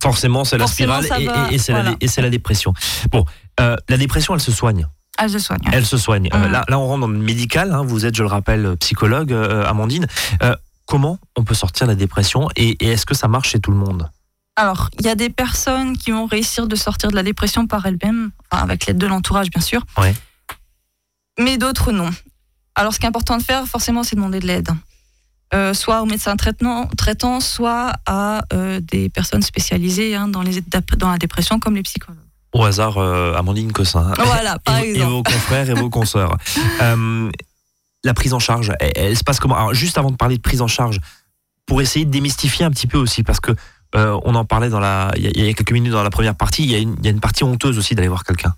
Forcément, 0.03 0.43
c'est 0.43 0.57
la 0.57 0.67
spirale 0.67 1.05
et, 1.05 1.25
va, 1.25 1.47
et- 1.51 1.55
et 1.55 1.57
c'est 1.57 1.71
la, 1.71 1.81
voilà. 1.83 1.97
et 2.01 2.07
c'est 2.09 2.21
la 2.21 2.29
dépression. 2.31 2.73
Bon, 3.11 3.23
euh, 3.61 3.77
la 3.87 3.97
dépression, 3.97 4.33
elle 4.33 4.41
se 4.41 4.51
soigne. 4.51 4.87
Elle 5.19 5.29
se 5.29 5.39
soigne. 5.39 5.59
Elle 5.71 5.85
se 5.85 5.97
soigne. 5.97 6.29
Euh, 6.33 6.47
là, 6.47 6.63
là, 6.67 6.79
on 6.79 6.87
rentre 6.87 7.01
dans 7.01 7.07
le 7.07 7.17
médical. 7.17 7.71
hein. 7.71 7.83
Vous 7.83 8.05
êtes, 8.05 8.15
je 8.15 8.23
le 8.23 8.29
rappelle, 8.29 8.75
psychologue, 8.79 9.33
euh, 9.33 9.65
Amandine. 9.65 10.07
Euh, 10.41 10.55
comment 10.85 11.19
on 11.35 11.43
peut 11.43 11.53
sortir 11.53 11.87
de 11.87 11.91
la 11.91 11.95
dépression 11.95 12.47
et, 12.55 12.69
et 12.83 12.89
est-ce 12.91 13.05
que 13.05 13.13
ça 13.13 13.27
marche 13.27 13.49
chez 13.51 13.59
tout 13.59 13.71
le 13.71 13.77
monde? 13.77 14.09
Alors, 14.55 14.89
il 14.99 15.05
y 15.05 15.09
a 15.09 15.15
des 15.15 15.29
personnes 15.29 15.97
qui 15.97 16.11
vont 16.11 16.25
réussir 16.25 16.67
de 16.67 16.75
sortir 16.75 17.09
de 17.09 17.15
la 17.15 17.23
dépression 17.23 17.67
par 17.67 17.85
elles-mêmes, 17.85 18.31
enfin, 18.49 18.63
avec 18.63 18.85
l'aide 18.85 18.97
de 18.97 19.07
l'entourage, 19.07 19.49
bien 19.49 19.61
sûr. 19.61 19.83
Ouais. 19.97 20.13
Mais 21.39 21.57
d'autres, 21.57 21.91
non. 21.91 22.09
Alors, 22.75 22.93
ce 22.93 22.99
qui 22.99 23.05
est 23.05 23.09
important 23.09 23.37
de 23.37 23.43
faire, 23.43 23.65
forcément, 23.67 24.03
c'est 24.03 24.15
demander 24.15 24.39
de 24.39 24.47
l'aide. 24.47 24.69
Euh, 25.53 25.73
soit 25.73 26.01
au 26.01 26.05
médecin 26.05 26.35
traitant, 26.37 26.87
traitant 26.97 27.39
soit 27.39 27.93
à 28.05 28.43
euh, 28.53 28.79
des 28.81 29.09
personnes 29.09 29.41
spécialisées 29.41 30.15
hein, 30.15 30.27
dans, 30.27 30.41
les, 30.41 30.57
étapes- 30.59 30.95
dans 30.95 31.09
la 31.11 31.17
dépression, 31.17 31.59
comme 31.59 31.75
les 31.75 31.83
psychologues. 31.83 32.19
Au 32.53 32.63
hasard, 32.65 32.97
euh, 32.97 33.33
Amandine 33.35 33.71
Cossin. 33.71 34.07
hein. 34.11 34.23
Voilà, 34.25 34.59
par 34.59 34.77
et, 34.79 34.81
vos- 34.81 34.85
et 34.85 34.89
exemple. 34.91 35.11
vos 35.11 35.23
confrères 35.23 35.69
et 35.69 35.73
vos 35.73 35.89
consoeurs. 35.99 36.35
Euh, 36.81 37.29
la 38.03 38.13
prise 38.13 38.33
en 38.33 38.39
charge, 38.39 38.71
elle, 38.79 38.91
elle 38.95 39.17
se 39.17 39.23
passe 39.23 39.39
comment? 39.39 39.55
Alors, 39.55 39.73
Juste 39.73 39.97
avant 39.97 40.11
de 40.11 40.15
parler 40.17 40.37
de 40.37 40.41
prise 40.41 40.61
en 40.61 40.67
charge, 40.67 40.99
pour 41.65 41.81
essayer 41.81 42.03
de 42.05 42.11
démystifier 42.11 42.65
un 42.65 42.71
petit 42.71 42.87
peu 42.87 42.97
aussi, 42.97 43.23
parce 43.23 43.39
que 43.39 43.51
euh, 43.95 44.19
on 44.25 44.35
en 44.35 44.43
parlait 44.45 44.69
dans 44.69 44.79
la, 44.79 45.11
il 45.17 45.23
y, 45.23 45.27
a- 45.27 45.31
il 45.33 45.45
y 45.45 45.49
a 45.49 45.53
quelques 45.53 45.71
minutes 45.71 45.91
dans 45.93 46.03
la 46.03 46.09
première 46.09 46.35
partie, 46.35 46.63
il 46.63 46.71
y 46.71 46.75
a 46.75 46.79
une, 46.79 46.95
il 46.99 47.05
y 47.05 47.07
a 47.07 47.11
une 47.11 47.19
partie 47.19 47.43
honteuse 47.43 47.77
aussi 47.77 47.95
d'aller 47.95 48.07
voir 48.09 48.23
quelqu'un. 48.23 48.53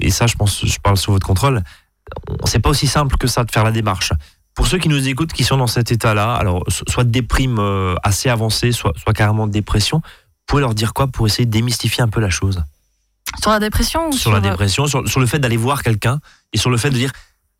Et 0.00 0.10
ça, 0.10 0.26
je 0.26 0.34
pense, 0.34 0.64
je 0.66 0.78
parle 0.78 0.96
sous 0.96 1.12
votre 1.12 1.26
contrôle. 1.26 1.62
On- 2.28 2.46
C'est 2.46 2.58
pas 2.58 2.70
aussi 2.70 2.86
simple 2.86 3.16
que 3.16 3.26
ça 3.26 3.44
de 3.44 3.50
faire 3.50 3.64
la 3.64 3.72
démarche. 3.72 4.12
Pour 4.54 4.66
ceux 4.66 4.78
qui 4.78 4.88
nous 4.88 5.08
écoutent, 5.08 5.32
qui 5.32 5.42
sont 5.44 5.56
dans 5.56 5.66
cet 5.66 5.90
état-là, 5.92 6.34
alors 6.34 6.62
so- 6.68 6.84
soit 6.88 7.04
de 7.04 7.10
déprime 7.10 7.58
assez 8.02 8.28
avancée, 8.28 8.72
soit, 8.72 8.92
soit 8.96 9.12
carrément 9.12 9.46
de 9.46 9.52
dépression, 9.52 10.00
pouvez 10.46 10.60
leur 10.60 10.74
dire 10.74 10.92
quoi 10.94 11.06
pour 11.08 11.26
essayer 11.26 11.46
de 11.46 11.50
démystifier 11.50 12.02
un 12.02 12.08
peu 12.08 12.20
la 12.20 12.30
chose? 12.30 12.62
Sur 13.40 13.50
la 13.50 13.58
dépression 13.60 14.08
ou 14.08 14.12
sur 14.12 14.30
la 14.30 14.38
euh, 14.38 14.40
dépression, 14.40 14.86
sur, 14.86 15.08
sur 15.08 15.20
le 15.20 15.26
fait 15.26 15.38
d'aller 15.38 15.56
voir 15.56 15.82
quelqu'un 15.82 16.20
et 16.52 16.58
sur 16.58 16.70
le 16.70 16.76
fait 16.76 16.90
de 16.90 16.96
dire 16.96 17.10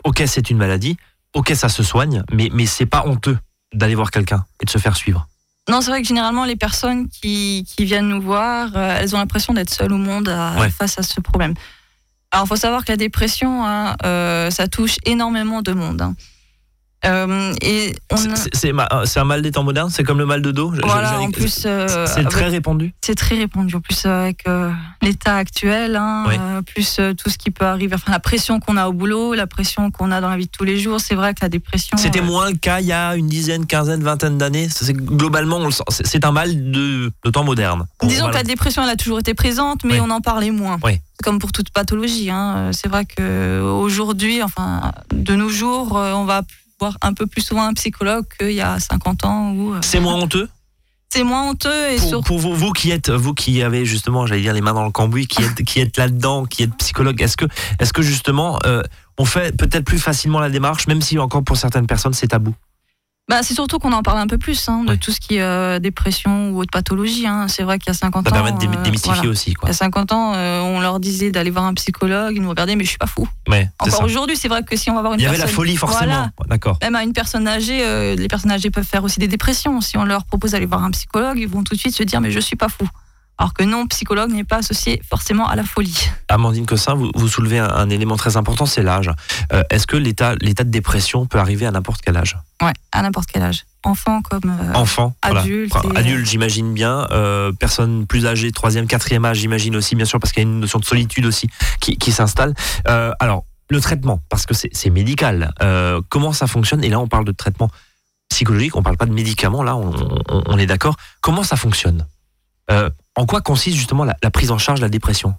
ok 0.04 0.22
c'est 0.26 0.50
une 0.50 0.58
maladie, 0.58 0.96
ok 1.32 1.52
ça 1.54 1.68
se 1.68 1.82
soigne, 1.82 2.22
mais 2.32 2.48
mais 2.52 2.66
c'est 2.66 2.86
pas 2.86 3.04
honteux 3.06 3.38
d'aller 3.72 3.94
voir 3.94 4.10
quelqu'un 4.10 4.44
et 4.60 4.66
de 4.66 4.70
se 4.70 4.78
faire 4.78 4.96
suivre. 4.96 5.26
Non, 5.68 5.80
c'est 5.80 5.90
vrai 5.90 6.02
que 6.02 6.06
généralement, 6.08 6.44
les 6.44 6.56
personnes 6.56 7.08
qui, 7.08 7.66
qui 7.66 7.86
viennent 7.86 8.08
nous 8.08 8.20
voir, 8.20 8.68
euh, 8.76 8.98
elles 9.00 9.16
ont 9.16 9.18
l'impression 9.18 9.54
d'être 9.54 9.70
seules 9.70 9.92
au 9.94 9.96
monde 9.98 10.28
à- 10.28 10.60
Ouais. 10.60 10.70
face 10.70 10.98
à 10.98 11.02
ce 11.02 11.20
problème. 11.20 11.54
Alors, 12.30 12.44
il 12.44 12.48
faut 12.48 12.56
savoir 12.56 12.84
que 12.84 12.92
la 12.92 12.98
dépression, 12.98 13.64
hein, 13.66 13.96
euh, 14.04 14.50
ça 14.50 14.68
touche 14.68 14.96
énormément 15.06 15.62
de 15.62 15.72
monde. 15.72 16.02
hein. 16.02 16.14
Euh, 17.04 17.52
et 17.62 17.94
C'est- 18.52 19.18
un 19.18 19.25
mal 19.25 19.42
des 19.42 19.50
temps 19.50 19.62
modernes, 19.62 19.90
c'est 19.90 20.04
comme 20.04 20.18
le 20.18 20.26
mal 20.26 20.42
de 20.42 20.50
dos. 20.50 20.73
Voilà, 20.84 21.20
en 21.20 21.30
plus, 21.30 21.64
euh, 21.66 21.87
c'est 22.06 22.20
avec- 22.20 22.28
très 22.30 22.49
répandu. 22.49 22.94
c'est 23.02 23.14
très 23.14 23.37
répandu. 23.37 23.75
En 23.76 23.80
plus, 23.80 24.06
avec 24.06 24.46
euh, 24.49 24.70
l'état 25.02 25.37
actuel, 25.37 25.96
hein, 25.96 26.25
Oui. 26.28 26.34
plus 26.66 27.00
tout 27.16 27.30
ce 27.30 27.38
qui 27.38 27.50
peut 27.50 27.64
arriver, 27.66 27.94
enfin, 27.94 28.11
la 28.12 28.18
pression 28.20 28.61
qu'on 28.61 28.76
a 28.76 28.88
au 28.88 28.92
boulot, 28.92 29.34
la 29.34 29.46
pression 29.46 29.90
qu'on 29.90 30.11
a 30.11 30.20
dans 30.20 30.28
la 30.30 30.37
vie 30.37 30.46
de 30.46 30.50
tous 30.50 30.64
les 30.64 30.78
jours, 30.78 31.00
c'est 31.00 31.14
vrai 31.14 31.34
que 31.34 31.40
la 31.42 31.49
dépression. 31.49 31.96
C'était 31.96 32.20
moins 32.20 32.50
le 32.50 32.56
cas 32.56 32.80
il 32.80 32.87
y 32.87 32.92
a 32.92 33.16
une 33.16 33.28
dizaine, 33.28 33.66
quinzaine, 33.66 34.02
vingtaine 34.02 34.38
d'années. 34.38 34.68
Globalement, 34.92 35.56
on 35.58 35.66
le 35.66 35.70
sent. 35.73 35.84
C'est 35.90 36.25
un 36.25 36.32
mal 36.32 36.70
de, 36.70 37.12
de 37.25 37.30
temps 37.30 37.44
moderne. 37.44 37.84
On- 38.02 38.06
Disons 38.06 38.28
que 38.28 38.34
la 38.34 38.42
dépression, 38.42 38.82
elle 38.82 38.90
a 38.90 38.96
toujours 38.96 39.18
été 39.18 39.34
présente, 39.34 39.84
mais 39.84 39.94
Oui. 39.94 40.00
on 40.02 40.11
en 40.11 40.20
parlait 40.20 40.50
moins. 40.50 40.78
Oui. 40.82 40.99
Comme 41.23 41.38
pour 41.38 41.52
toute 41.52 41.70
pathologie. 41.70 42.30
hein. 42.30 42.70
C'est 42.73 42.88
vrai 42.88 43.04
que 43.04 43.61
aujourd'hui, 43.61 44.42
enfin, 44.42 44.92
de 45.14 45.34
nos 45.34 45.49
jours, 45.49 45.92
on 45.92 46.25
va 46.25 46.42
voir 46.80 46.96
un 47.02 47.12
peu 47.12 47.26
plus 47.26 47.42
souvent 47.42 47.64
un 47.64 47.74
psychologue 47.74 48.24
qu'il 48.38 48.52
y 48.52 48.60
a 48.60 48.78
50 48.78 49.24
ans. 49.24 49.52
Où, 49.52 49.74
euh, 49.74 49.78
C'est 49.82 50.00
moins 50.00 50.14
honteux 50.14 50.48
c'est 51.10 51.22
moins 51.22 51.50
honteux 51.50 51.92
et 51.92 51.96
pour, 51.96 52.08
surtout. 52.08 52.26
pour 52.26 52.38
vous, 52.40 52.54
vous 52.54 52.72
qui 52.72 52.90
êtes, 52.90 53.08
vous 53.08 53.34
qui 53.34 53.62
avez 53.62 53.84
justement, 53.84 54.26
j'allais 54.26 54.40
dire 54.40 54.52
les 54.52 54.60
mains 54.60 54.74
dans 54.74 54.84
le 54.84 54.90
cambouis, 54.90 55.28
qui 55.28 55.44
êtes, 55.44 55.62
qui 55.62 55.78
êtes 55.78 55.96
là-dedans, 55.96 56.44
qui 56.44 56.64
êtes 56.64 56.76
psychologue. 56.76 57.22
Est-ce 57.22 57.36
que, 57.36 57.44
est-ce 57.78 57.92
que 57.92 58.02
justement, 58.02 58.58
euh, 58.66 58.82
on 59.16 59.24
fait 59.24 59.56
peut-être 59.56 59.84
plus 59.84 60.00
facilement 60.00 60.40
la 60.40 60.50
démarche, 60.50 60.88
même 60.88 61.00
si 61.00 61.16
encore 61.20 61.44
pour 61.44 61.56
certaines 61.56 61.86
personnes 61.86 62.14
c'est 62.14 62.26
tabou? 62.26 62.52
Bah, 63.26 63.42
c'est 63.42 63.54
surtout 63.54 63.78
qu'on 63.78 63.92
en 63.94 64.02
parle 64.02 64.18
un 64.18 64.26
peu 64.26 64.36
plus 64.36 64.68
hein, 64.68 64.84
de 64.84 64.90
Ouais. 64.90 64.96
tout 64.98 65.10
ce 65.10 65.18
qui 65.18 65.36
est 65.36 65.40
euh, 65.42 65.78
dépression 65.78 66.50
ou 66.50 66.58
autre 66.60 66.70
pathologie. 66.70 67.26
hein. 67.26 67.46
C'est 67.48 67.62
vrai 67.62 67.78
qu'il 67.78 67.88
y 67.88 67.90
a 67.90 67.94
50 67.94 68.28
Ça 68.28 68.30
ans. 68.30 68.42
permet 68.44 68.52
de 68.52 68.56
euh, 68.70 68.82
démystifier 68.82 69.14
voilà. 69.14 69.30
aussi, 69.30 69.50
Il 69.52 69.56
quoi. 69.56 69.70
y 69.70 69.70
a 69.70 69.74
50 69.74 70.12
ans, 70.12 70.34
euh, 70.34 70.60
on 70.60 70.78
leur 70.80 71.00
disait 71.00 71.30
d'aller 71.30 71.50
voir 71.50 71.64
un 71.64 71.72
psychologue, 71.72 72.34
ils 72.36 72.42
nous 72.42 72.50
regardaient, 72.50 72.76
mais 72.76 72.84
je 72.84 72.90
suis 72.90 72.98
pas 72.98 73.06
fou. 73.06 73.26
Ouais, 73.48 73.70
Encore 73.78 73.98
ça. 74.00 74.04
aujourd'hui, 74.04 74.36
c'est 74.36 74.48
vrai 74.48 74.62
que 74.62 74.76
si 74.76 74.90
on 74.90 74.94
va 74.94 75.00
voir 75.00 75.14
une 75.14 75.20
Il 75.20 75.22
y 75.22 75.26
avait 75.26 75.38
la 75.38 75.44
personne- 75.44 75.56
folie 75.56 75.76
forcément. 75.76 76.04
Voilà. 76.04 76.30
D'accord. 76.48 76.78
Même 76.82 76.96
à 76.96 77.02
une 77.02 77.14
personne 77.14 77.48
âgée, 77.48 77.80
euh, 77.82 78.14
les 78.14 78.28
personnes 78.28 78.50
âgées 78.50 78.70
peuvent 78.70 78.84
faire 78.84 79.04
aussi 79.04 79.18
des 79.20 79.28
dépressions. 79.28 79.80
Si 79.80 79.96
on 79.96 80.04
leur 80.04 80.26
propose 80.26 80.50
d'aller 80.50 80.66
voir 80.66 80.84
un 80.84 80.90
psychologue, 80.90 81.38
ils 81.38 81.48
vont 81.48 81.64
tout 81.64 81.74
de 81.74 81.80
suite 81.80 81.94
se 81.96 82.02
dire 82.02 82.20
mais 82.20 82.30
je 82.30 82.40
suis 82.40 82.56
pas 82.56 82.68
fou. 82.68 82.86
Alors 83.38 83.52
que 83.52 83.64
non, 83.64 83.86
psychologue 83.88 84.30
n'est 84.30 84.44
pas 84.44 84.58
associé 84.58 85.02
forcément 85.08 85.48
à 85.48 85.56
la 85.56 85.64
folie. 85.64 85.98
Amandine 86.28 86.66
Cossin, 86.66 86.94
vous, 86.94 87.10
vous 87.14 87.28
soulevez 87.28 87.58
un, 87.58 87.68
un 87.68 87.90
élément 87.90 88.16
très 88.16 88.36
important, 88.36 88.64
c'est 88.64 88.82
l'âge. 88.82 89.10
Euh, 89.52 89.62
Est-ce 89.70 89.86
que 89.88 89.96
l'état, 89.96 90.36
l'état 90.40 90.62
de 90.62 90.70
dépression 90.70 91.26
peut 91.26 91.38
arriver 91.38 91.66
à 91.66 91.70
n'importe 91.72 92.00
quel 92.00 92.16
âge? 92.16 92.36
Ouais, 92.62 92.72
à 92.92 93.02
n'importe 93.02 93.28
quel 93.32 93.42
âge. 93.42 93.64
Enfant 93.82 94.22
comme 94.22 94.44
euh, 94.50 94.72
Enfant, 94.74 95.14
adulte 95.20 95.74
et- 95.92 95.96
adulte, 95.98 96.26
j'imagine 96.26 96.72
bien. 96.72 97.06
Euh, 97.10 97.50
personne 97.52 98.06
plus 98.06 98.24
âgée, 98.26 98.52
troisième, 98.52 98.86
quatrième 98.86 99.24
âge, 99.24 99.38
j'imagine 99.38 99.74
aussi, 99.76 99.96
bien 99.96 100.06
sûr, 100.06 100.20
parce 100.20 100.32
qu'il 100.32 100.42
y 100.42 100.46
a 100.46 100.48
une 100.48 100.60
notion 100.60 100.78
de 100.78 100.84
solitude 100.84 101.26
aussi 101.26 101.48
qui, 101.80 101.96
qui 101.98 102.12
s'installe. 102.12 102.54
Alors, 102.86 103.44
le 103.68 103.80
traitement, 103.80 104.20
parce 104.30 104.46
que 104.46 104.54
c'est 104.54 104.90
médical. 104.90 105.52
Comment 106.08 106.32
ça 106.32 106.46
fonctionne? 106.46 106.84
Et 106.84 106.88
là, 106.88 107.00
on 107.00 107.08
parle 107.08 107.24
de 107.24 107.32
traitement 107.32 107.68
psychologique, 108.30 108.76
on 108.76 108.82
parle 108.82 108.96
pas 108.96 109.06
de 109.06 109.12
médicaments. 109.12 109.62
Là, 109.62 109.74
on, 109.76 109.92
on- 110.28 110.42
on 110.46 110.58
est 110.58 110.66
d'accord. 110.66 110.96
Comment 111.20 111.42
ça 111.42 111.56
fonctionne? 111.56 112.06
Euh, 112.71 112.90
En 113.16 113.26
quoi 113.26 113.40
consiste 113.40 113.76
justement 113.76 114.04
la, 114.04 114.16
la 114.23 114.30
prise 114.30 114.50
en 114.50 114.59
charge 114.59 114.80
de 114.80 114.85
la 114.85 114.88
dépression 114.88 115.35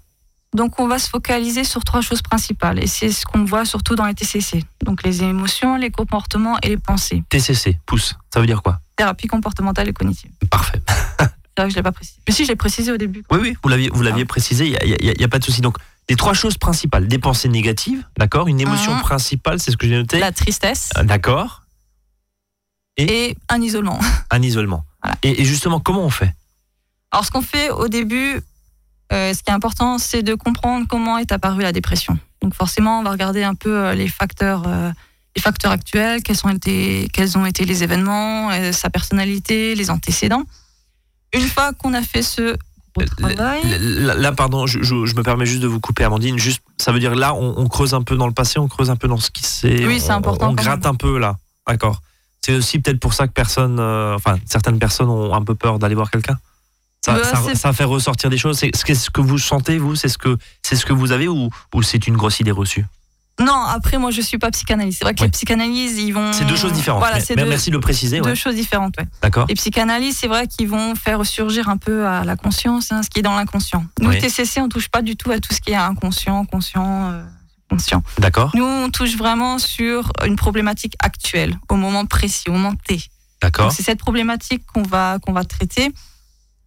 Donc 0.54 0.80
on 0.80 0.88
va 0.88 1.00
se 1.00 1.10
focaliser 1.10 1.64
sur 1.64 1.84
trois 1.84 2.02
choses 2.02 2.22
principales 2.22 2.82
et 2.84 2.88
c'est 2.88 3.12
ce 3.12 3.26
qu'on 3.26 3.44
voit 3.46 3.66
surtout 3.66 3.96
dans 3.96 4.06
les 4.06 4.14
TCC. 4.14 4.64
Donc 4.84 5.04
les 5.04 5.24
émotions, 5.24 5.76
les 5.76 5.90
comportements 5.92 6.58
et 6.62 6.70
les 6.70 6.78
pensées. 6.78 7.24
TCC, 7.30 7.80
pouce. 7.86 8.16
Ça 8.34 8.40
veut 8.40 8.46
dire 8.48 8.62
quoi 8.62 8.80
Thérapie 8.96 9.28
comportementale 9.28 9.90
et 9.90 9.94
cognitive. 9.94 10.32
Parfait. 10.50 10.82
C'est 11.20 11.62
vrai 11.62 11.68
que 11.68 11.72
je 11.72 11.76
l'ai 11.78 11.84
pas 11.84 11.92
précisé. 11.94 12.20
Mais 12.28 12.34
si 12.34 12.44
je 12.44 12.50
l'ai 12.50 12.56
précisé 12.58 12.92
au 12.92 12.98
début. 12.98 13.24
Oui, 13.32 13.40
oui, 13.42 13.58
vous 13.64 13.70
l'aviez, 13.70 13.90
vous 13.94 14.02
l'aviez 14.04 14.24
Ah. 14.24 14.28
précisé, 14.28 14.68
il 14.86 15.18
n'y 15.18 15.24
a, 15.24 15.28
pas 15.30 15.40
de 15.40 15.44
souci. 15.46 15.62
Donc, 15.62 15.78
les 16.10 16.18
trois 16.18 16.34
choses 16.34 16.58
principales, 16.58 17.08
des 17.08 17.18
pensées 17.18 17.48
négatives, 17.48 18.06
d'accord 18.18 18.48
Une 18.50 18.60
émotion 18.60 18.94
Mhm. 18.94 19.02
principale, 19.02 19.60
c'est 19.62 19.72
ce 19.72 19.78
que 19.78 19.88
j'ai 19.88 19.96
noté. 19.96 20.20
La 20.20 20.34
tristesse 20.34 20.90
Euh, 20.98 21.04
D'accord. 21.04 21.64
et 22.98 23.36
un 23.50 23.62
isolement. 23.62 24.00
Un 24.32 24.42
isolement. 24.42 24.84
Voilà. 25.02 25.18
Et, 25.24 25.42
et 25.42 25.46
justement, 25.46 25.80
comment 25.80 26.02
on 26.04 26.10
fait 26.10 26.34
Alors, 27.12 27.26
ce 27.26 27.32
qu'on 27.32 27.42
fait 27.42 27.70
au 27.70 27.88
début, 27.88 28.42
euh, 29.14 29.34
ce 29.34 29.44
qui 29.44 29.50
est 29.50 29.54
important, 29.54 29.98
c'est 29.98 30.24
de 30.24 30.36
comprendre 30.36 30.86
comment 30.90 31.18
est 31.18 31.32
apparue 31.32 31.62
la 31.62 31.72
dépression. 31.72 32.18
Donc 32.42 32.54
forcément, 32.54 33.00
on 33.00 33.04
va 33.04 33.12
regarder 33.12 33.44
un 33.44 33.56
peu 33.56 33.94
les 33.94 34.08
facteurs, 34.08 34.66
les 35.36 35.42
facteurs 35.42 35.72
actuels, 35.72 36.22
quels, 36.22 36.36
sont 36.36 36.50
été, 36.50 37.08
quels 37.12 37.38
ont 37.38 37.46
été 37.46 37.66
les 37.66 37.84
événements, 37.84 38.52
sa 38.72 38.92
personnalité, 38.92 39.74
les 39.74 39.90
antécédents. 39.90 40.44
Une 41.34 41.48
fois 41.48 41.74
qu'on 41.74 41.94
a 41.96 42.04
fait 42.04 42.22
ce 42.22 42.56
Là, 43.20 44.32
pardon, 44.32 44.66
je, 44.68 44.80
me 44.80 45.22
permets 45.22 45.46
juste 45.46 45.62
de 45.62 45.68
vous 45.68 45.80
couper, 45.80 46.04
Amandine. 46.04 46.38
Juste, 46.38 46.62
ça 46.78 46.92
veut 46.92 47.00
dire 47.00 47.16
là, 47.16 47.34
on, 47.34 47.68
creuse 47.68 47.94
un 47.94 48.04
peu 48.04 48.16
dans 48.16 48.28
le 48.28 48.34
passé, 48.34 48.60
on 48.60 48.68
creuse 48.68 48.90
un 48.90 48.96
peu 48.96 49.08
dans 49.08 49.18
ce 49.18 49.32
qui 49.32 49.44
s'est. 49.44 49.86
Oui, 49.86 50.00
c'est 50.00 50.12
important. 50.12 50.50
On, 50.50 50.54
gratte 50.54 50.86
un 50.86 50.96
peu 50.96 51.18
là, 51.18 51.36
d'accord. 51.68 52.02
C'est 52.42 52.56
aussi 52.56 52.80
peut-être 52.80 53.00
pour 53.00 53.14
ça 53.14 53.28
que 53.28 53.34
personne, 53.34 53.80
euh, 53.80 54.16
enfin, 54.16 54.38
certaines 54.46 54.80
personnes 54.80 55.10
ont 55.10 55.34
un 55.34 55.42
peu 55.42 55.56
peur 55.56 55.80
d'aller 55.80 55.96
voir 55.96 56.12
quelqu'un? 56.12 56.38
Ça, 57.06 57.14
bah, 57.14 57.54
ça, 57.54 57.72
fait 57.72 57.84
ressortir 57.84 58.32
des 58.32 58.38
choses. 58.38 58.58
C'est 58.58 58.96
ce 58.96 59.10
que 59.12 59.22
vous 59.22 59.38
sentez, 59.38 59.78
vous? 59.78 59.96
C'est 59.96 60.08
ce 60.08 60.18
que 60.18 60.38
c'est 60.64 60.76
ce 60.76 60.88
que 60.88 60.94
vous 60.94 61.12
avez 61.12 61.28
ou, 61.28 61.52
ou 61.76 61.84
c'est 61.84 62.08
une 62.08 62.18
grosse 62.18 62.40
idée 62.40 62.52
reçue? 62.52 62.84
Non, 63.40 63.54
après, 63.54 64.00
moi, 64.00 64.10
je 64.10 64.22
suis 64.22 64.40
pas 64.40 64.50
psychanalyste. 64.50 65.00
C'est 65.00 65.06
vrai 65.06 65.14
que 65.14 65.22
les 65.22 65.30
psychanalystes, 65.30 66.00
ils 66.00 66.14
vont. 66.14 66.34
C'est 66.34 66.46
deux 66.46 66.56
choses 66.56 66.74
différentes. 66.74 67.02
Voilà, 67.02 67.20
merci 67.46 67.70
de 67.70 67.76
le 67.76 67.80
préciser. 67.82 68.22
Deux 68.22 68.34
choses 68.34 68.56
différentes, 68.56 68.96
ouais. 68.98 69.06
D'accord. 69.22 69.46
Les 69.48 69.54
psychanalystes, 69.54 70.20
c'est 70.22 70.28
vrai 70.28 70.48
qu'ils 70.48 70.68
vont 70.68 70.96
faire 70.96 71.24
surgir 71.26 71.70
un 71.70 71.78
peu 71.78 72.08
à 72.08 72.24
la 72.24 72.38
conscience, 72.38 72.92
hein, 72.92 73.04
ce 73.04 73.10
qui 73.10 73.20
est 73.20 73.24
dans 73.24 73.36
l'inconscient. 73.36 73.86
Nous, 74.00 74.12
TCC, 74.14 74.62
on 74.62 74.70
touche 74.70 74.90
pas 74.90 75.04
du 75.04 75.16
tout 75.16 75.30
à 75.30 75.40
tout 75.40 75.54
ce 75.54 75.62
qui 75.62 75.74
est 75.74 75.76
inconscient, 75.76 76.46
conscient, 76.46 77.12
euh, 77.12 77.24
conscient. 77.70 78.02
D'accord. 78.18 78.52
Nous, 78.56 78.66
on 78.66 78.90
touche 78.90 79.16
vraiment 79.16 79.60
sur 79.60 80.12
une 80.26 80.38
problématique 80.38 80.96
actuelle, 81.04 81.60
au 81.70 81.76
moment 81.76 82.06
précis, 82.06 82.50
au 82.50 82.54
moment 82.54 82.74
T. 82.88 83.00
D'accord. 83.44 83.72
C'est 83.72 83.84
cette 83.84 84.00
problématique 84.00 84.64
qu'on 84.74 84.84
va, 84.84 85.20
qu'on 85.22 85.34
va 85.34 85.44
traiter 85.44 85.92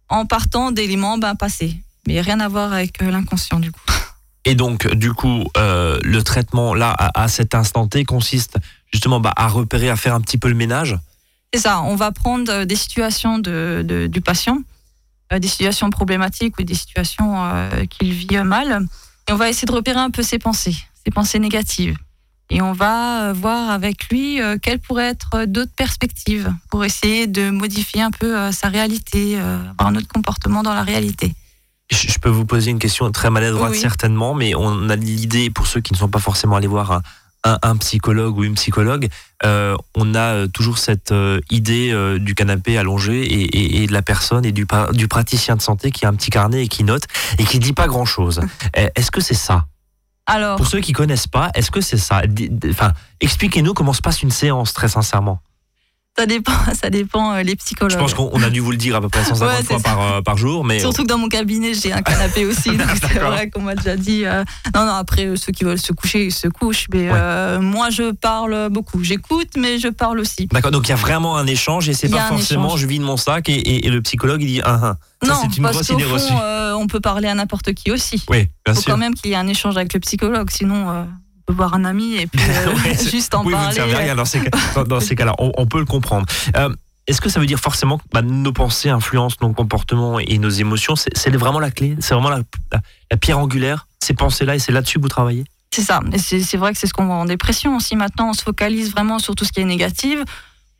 en 0.09 0.25
partant 0.25 0.71
d'éléments 0.71 1.17
ben, 1.17 1.35
passés. 1.35 1.77
Mais 2.07 2.21
rien 2.21 2.39
à 2.39 2.47
voir 2.47 2.73
avec 2.73 3.01
euh, 3.01 3.11
l'inconscient, 3.11 3.59
du 3.59 3.71
coup. 3.71 3.81
Et 4.45 4.55
donc, 4.55 4.87
du 4.95 5.13
coup, 5.13 5.45
euh, 5.57 5.99
le 6.03 6.23
traitement 6.23 6.73
là, 6.73 6.95
à, 7.13 7.27
cet 7.27 7.55
instant 7.55 7.87
T, 7.87 8.05
consiste 8.05 8.57
justement 8.91 9.19
bah, 9.19 9.33
à 9.35 9.47
repérer, 9.47 9.89
à 9.89 9.95
faire 9.95 10.15
un 10.15 10.21
petit 10.21 10.37
peu 10.37 10.47
le 10.47 10.55
ménage? 10.55 10.97
C'est 11.53 11.61
ça. 11.61 11.81
On 11.81 11.95
va 11.95 12.11
prendre 12.11 12.51
euh, 12.51 12.65
des 12.65 12.75
situations 12.75 13.37
de, 13.37 14.07
du 14.09 14.21
patient, 14.21 14.59
euh, 15.33 15.39
des 15.39 15.47
situations 15.47 15.89
problématiques 15.89 16.57
ou 16.59 16.63
des 16.63 16.73
situations 16.73 17.69
qu'il 17.89 18.13
vit 18.13 18.37
mal, 18.43 18.85
et 19.27 19.33
on 19.33 19.35
va 19.35 19.49
essayer 19.49 19.67
de 19.67 19.71
repérer 19.71 19.99
un 19.99 20.09
peu 20.09 20.23
ses 20.23 20.39
pensées, 20.39 20.75
ses 21.05 21.11
pensées 21.11 21.39
négatives. 21.39 21.95
Et 22.49 22.61
on 22.61 22.73
va 22.73 23.31
voir 23.33 23.69
avec 23.69 24.09
lui 24.09 24.39
quelles 24.61 24.79
pourraient 24.79 25.09
être 25.09 25.45
d'autres 25.45 25.71
perspectives 25.75 26.51
pour 26.69 26.83
essayer 26.83 27.27
de 27.27 27.51
modifier 27.51 28.01
un 28.01 28.11
peu 28.11 28.51
sa 28.51 28.69
réalité, 28.69 29.37
avoir 29.37 29.87
un 29.89 29.95
autre 29.95 30.07
comportement 30.07 30.63
dans 30.63 30.73
la 30.73 30.83
réalité. 30.83 31.35
Je 31.91 32.17
peux 32.19 32.29
vous 32.29 32.45
poser 32.45 32.71
une 32.71 32.79
question 32.79 33.11
très 33.11 33.29
maladroite 33.29 33.75
certainement, 33.75 34.33
mais 34.33 34.55
on 34.55 34.89
a 34.89 34.95
l'idée, 34.95 35.49
pour 35.49 35.67
ceux 35.67 35.81
qui 35.81 35.93
ne 35.93 35.97
sont 35.97 36.09
pas 36.09 36.19
forcément 36.19 36.55
allés 36.55 36.67
voir 36.67 37.01
un, 37.43 37.77
psychologue 37.77 38.37
ou 38.37 38.43
une 38.43 38.55
psychologue, 38.55 39.07
euh, 39.45 39.75
on 39.95 40.13
a 40.13 40.33
euh, 40.33 40.47
toujours 40.47 40.77
cette 40.77 41.11
euh, 41.11 41.39
idée 41.49 41.95
du 42.19 42.35
canapé 42.35 42.77
allongé 42.77 43.81
et, 43.81 43.87
de 43.87 43.93
la 43.93 44.01
personne 44.01 44.45
et 44.45 44.51
du, 44.51 44.67
du 44.93 45.07
praticien 45.07 45.55
de 45.55 45.61
santé 45.61 45.91
qui 45.91 46.05
a 46.05 46.09
un 46.09 46.13
petit 46.13 46.29
carnet 46.29 46.65
et 46.65 46.67
qui 46.67 46.83
note 46.83 47.03
et 47.37 47.45
qui 47.45 47.59
dit 47.59 47.73
pas 47.73 47.87
grand-chose. 47.87 48.41
Est-ce 48.73 49.11
que 49.11 49.21
c'est 49.21 49.33
ça? 49.33 49.65
Alors, 50.29 50.57
Pour 50.57 50.67
ceux 50.67 50.79
qui 50.79 50.93
connaissent 50.93 51.27
pas, 51.27 51.49
est-ce 51.55 51.71
que 51.71 51.81
c'est 51.81 51.97
ça? 51.97 52.21
Enfin, 52.69 52.93
expliquez-nous 53.19 53.73
comment 53.73 53.93
se 53.93 54.01
passe 54.01 54.21
une 54.21 54.29
séance, 54.29 54.73
très 54.73 54.87
sincèrement. 54.87 55.39
Ça 56.19 56.25
dépend, 56.25 56.51
ça 56.73 56.89
dépend 56.89 57.33
euh, 57.33 57.43
les 57.43 57.55
psychologues. 57.55 57.93
Je 57.93 57.97
pense 57.97 58.13
qu'on 58.13 58.43
a 58.43 58.49
dû 58.49 58.59
vous 58.59 58.71
le 58.71 58.77
dire 58.77 58.93
à 58.93 58.99
peu 58.99 59.07
près 59.07 59.23
150 59.23 59.63
fois 59.63 59.79
par, 59.79 60.01
euh, 60.01 60.21
par, 60.21 60.35
jour. 60.35 60.65
Mais... 60.65 60.79
Surtout 60.79 61.03
que 61.03 61.07
dans 61.07 61.17
mon 61.17 61.29
cabinet, 61.29 61.73
j'ai 61.73 61.93
un 61.93 62.01
canapé 62.01 62.45
aussi. 62.49 62.71
donc 62.71 62.89
c'est 63.01 63.19
vrai 63.19 63.49
qu'on 63.49 63.61
m'a 63.61 63.75
déjà 63.75 63.95
dit. 63.95 64.25
Euh, 64.25 64.43
non, 64.75 64.85
non, 64.85 64.91
après, 64.91 65.37
ceux 65.37 65.53
qui 65.53 65.63
veulent 65.63 65.79
se 65.79 65.93
coucher, 65.93 66.25
ils 66.25 66.33
se 66.33 66.49
couchent. 66.49 66.87
Mais 66.93 67.07
moi, 67.61 67.89
je 67.89 68.11
parle 68.11 68.67
beaucoup. 68.69 69.01
J'écoute, 69.01 69.51
mais 69.57 69.79
je 69.79 69.87
parle 69.87 70.19
aussi. 70.19 70.47
D'accord, 70.47 70.71
donc 70.71 70.87
il 70.87 70.89
y 70.89 70.93
a 70.93 70.97
vraiment 70.97 71.37
un 71.37 71.47
échange 71.47 71.87
et 71.87 71.93
c'est 71.93 72.09
pas 72.09 72.27
forcément 72.27 72.75
je 72.75 72.85
vide 72.85 73.01
mon 73.01 73.15
sac 73.15 73.47
et, 73.47 73.85
et, 73.85 73.89
le 73.89 74.01
psychologue 74.01 74.41
il 74.41 74.47
dit 74.47 74.61
ah, 74.63 74.79
ah. 74.81 74.95
Ça, 75.23 75.33
non, 75.33 75.49
une 75.55 75.63
parce 75.63 75.87
qu'au 75.87 75.99
fond, 75.99 76.39
on 76.77 76.87
peut 76.87 76.99
parler 76.99 77.29
à 77.29 77.35
n'importe 77.35 77.73
qui 77.73 77.91
aussi. 77.91 78.23
Oui, 78.29 78.47
bien 78.65 78.73
Il 78.73 78.75
faut 78.75 78.81
quand 78.81 78.97
même 78.97 79.13
qu'il 79.13 79.31
y 79.31 79.33
ait 79.33 79.37
un 79.37 79.47
échange 79.47 79.77
avec 79.77 79.93
le 79.93 80.01
psychologue, 80.01 80.49
sinon 80.51 81.07
voir 81.53 81.73
un 81.73 81.85
ami 81.85 82.15
et 82.15 82.27
puis 82.27 82.41
juste 83.09 83.33
en 83.35 83.43
oui, 83.43 83.53
parler. 83.53 83.79
Vous 83.79 83.87
ne 83.87 83.95
rien 83.95 84.15
dans 84.15 84.25
ces, 84.25 84.41
dans 84.87 84.99
ces 84.99 85.15
cas-là. 85.15 85.35
On, 85.37 85.65
peut 85.65 85.79
le 85.79 85.85
comprendre. 85.85 86.25
Est-ce 87.07 87.21
que 87.21 87.29
ça 87.29 87.39
veut 87.39 87.47
dire 87.47 87.59
forcément 87.59 87.97
que 87.97 88.03
bah, 88.13 88.21
nos 88.21 88.53
pensées 88.53 88.89
influencent 88.89 89.37
nos 89.41 89.51
comportements 89.51 90.19
et 90.19 90.37
nos 90.37 90.49
émotions? 90.49 90.95
C'est 90.95 91.35
vraiment 91.35 91.59
la 91.59 91.71
clé 91.71 91.95
C'est 91.99 92.13
vraiment 92.13 92.29
la, 92.29 93.17
pierre 93.17 93.39
angulaire 93.39 93.87
Ces 93.99 94.13
pensées-là 94.13 94.55
et 94.55 94.59
c'est 94.59 94.71
là-dessus 94.71 94.99
que 94.99 95.03
vous 95.03 95.09
travaillez? 95.09 95.45
C'est 95.71 95.81
ça. 95.81 96.01
C'est 96.17 96.57
vrai 96.57 96.73
que 96.73 96.79
c'est 96.79 96.87
ce 96.87 96.93
qu'on 96.93 97.05
voit 97.05 97.15
en 97.15 97.25
dépression 97.25 97.75
aussi. 97.75 97.95
Maintenant, 97.95 98.29
on 98.29 98.33
se 98.33 98.43
focalise 98.43 98.91
vraiment 98.91 99.17
sur 99.17 99.35
tout 99.35 99.43
ce 99.43 99.51
qui 99.51 99.59
est 99.59 99.65
négatif. 99.65 100.19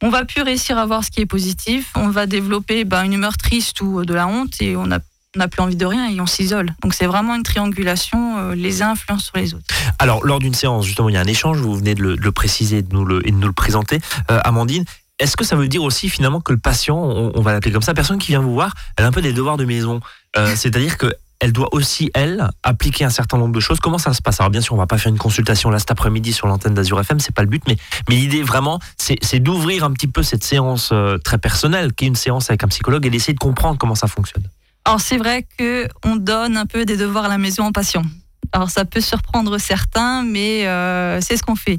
On 0.02 0.10
va 0.10 0.24
plus 0.24 0.44
réussir 0.44 0.78
à 0.78 0.86
voir 0.86 1.04
ce 1.04 1.12
qui 1.12 1.22
est 1.22 1.26
positif. 1.26 1.92
On 1.96 2.10
va 2.10 2.26
développer 2.26 2.86
bah, 2.86 3.04
une 3.04 3.14
humeur 3.14 3.38
triste 3.38 3.82
ou 3.82 4.06
de 4.06 4.14
la 4.14 4.28
honte 4.28 4.62
et 4.62 4.76
on 4.76 4.92
n'a 5.36 5.48
plus 5.48 5.62
envie 5.62 5.76
de 5.76 5.86
rien 5.86 6.10
et 6.10 6.20
on 6.20 6.26
s'isole. 6.26 6.74
Donc 6.82 6.94
c'est 6.94 7.06
vraiment 7.06 7.36
une 7.36 7.44
triangulation, 7.44 8.38
euh, 8.40 8.56
les 8.56 8.82
uns 8.82 8.92
influencent 8.92 9.26
sur 9.26 9.38
les 9.38 9.54
autres. 9.54 9.66
Alors 10.00 10.26
lors 10.26 10.40
d'une 10.40 10.54
séance, 10.54 10.86
justement, 10.86 11.10
il 11.10 11.14
y 11.14 11.18
a 11.18 11.22
un 11.22 11.28
échange, 11.28 11.60
vous 11.60 11.76
venez 11.76 11.94
de 11.94 12.02
le, 12.04 12.32
préciser 12.32 12.78
et 12.78 12.82
de 12.82 12.94
nous 12.94 13.06
le, 13.06 13.26
et 13.28 13.32
de 13.32 13.38
nous 13.38 13.48
le 13.48 13.54
présenter. 13.54 14.00
Euh, 14.32 14.40
Amandine, 14.44 14.86
est-ce 15.20 15.38
que 15.38 15.44
ça 15.44 15.56
veut 15.56 15.68
dire 15.68 15.84
aussi 15.84 16.10
finalement 16.10 16.42
que 16.42 16.52
le 16.52 16.58
patient, 16.58 16.98
on, 16.98 17.42
va 17.42 17.54
l'appeler 17.54 17.72
comme 17.72 17.82
ça, 17.82 17.94
personne 17.94 18.18
qui 18.18 18.30
vient 18.30 18.40
vous 18.40 18.54
voir, 18.54 18.74
elle 18.98 19.06
a 19.06 19.08
un 19.08 19.12
peu 19.12 19.22
des 19.22 19.34
devoirs 19.34 19.58
de 19.58 19.66
maison. 19.66 20.00
Euh, 20.38 20.54
c'est-à-dire 20.56 20.98
que 20.98 21.14
elle 21.42 21.54
doit 21.54 21.70
aussi, 21.74 22.12
elle, 22.16 22.50
appliquer 22.64 23.06
un 23.06 23.10
certain 23.10 23.38
nombre 23.38 23.54
de 23.54 23.62
choses. 23.62 23.80
Comment 23.80 23.98
ça 23.98 24.12
se 24.12 24.22
passe? 24.22 24.42
Alors 24.42 24.50
bien 24.50 24.60
sûr, 24.60 24.74
on 24.74 24.78
va 24.78 24.88
pas 24.88 24.98
faire 24.98 25.10
une 25.10 25.18
consultation 25.18 25.70
là 25.70 25.80
cet 25.80 25.90
après-midi 25.90 26.34
sur 26.34 26.48
l'antenne 26.48 26.74
d'Azur 26.74 27.00
FM, 27.00 27.22
c'est 27.22 27.34
pas 27.34 27.44
le 27.44 27.48
but, 27.48 27.64
mais, 27.66 27.78
mais 28.10 28.16
l'idée 28.16 28.44
vraiment, 28.44 28.80
c'est 28.98 29.40
d'ouvrir 29.40 29.86
un 29.86 29.92
petit 29.92 30.08
peu 30.08 30.22
cette 30.22 30.44
séance 30.44 30.92
très 31.24 31.38
personnelle, 31.38 31.94
qui 31.94 32.04
est 32.04 32.08
une 32.10 32.16
séance 32.16 32.50
avec 32.50 32.66
un 32.66 32.68
psychologue, 32.68 33.06
et 33.06 33.10
d'essayer 33.10 33.34
de 33.34 33.40
comprendre 33.40 33.78
comment 33.78 33.96
ça 33.96 34.08
fonctionne. 34.08 34.44
Alors 34.86 35.02
c'est 35.02 35.18
vrai 35.18 35.46
que 35.58 35.88
on 36.04 36.16
donne 36.16 36.58
un 36.58 36.66
peu 36.66 36.86
des 36.86 36.98
devoirs 36.98 37.26
à 37.26 37.30
la 37.30 37.38
maison 37.38 37.64
en 37.64 37.72
patient. 37.72 38.04
Alors 38.52 38.70
ça 38.70 38.86
peut 38.86 39.02
surprendre 39.02 39.58
certains, 39.58 40.24
mais 40.24 40.68
euh, 40.68 41.22
c'est 41.22 41.38
ce 41.38 41.44
qu'on 41.44 41.56
fait. 41.56 41.78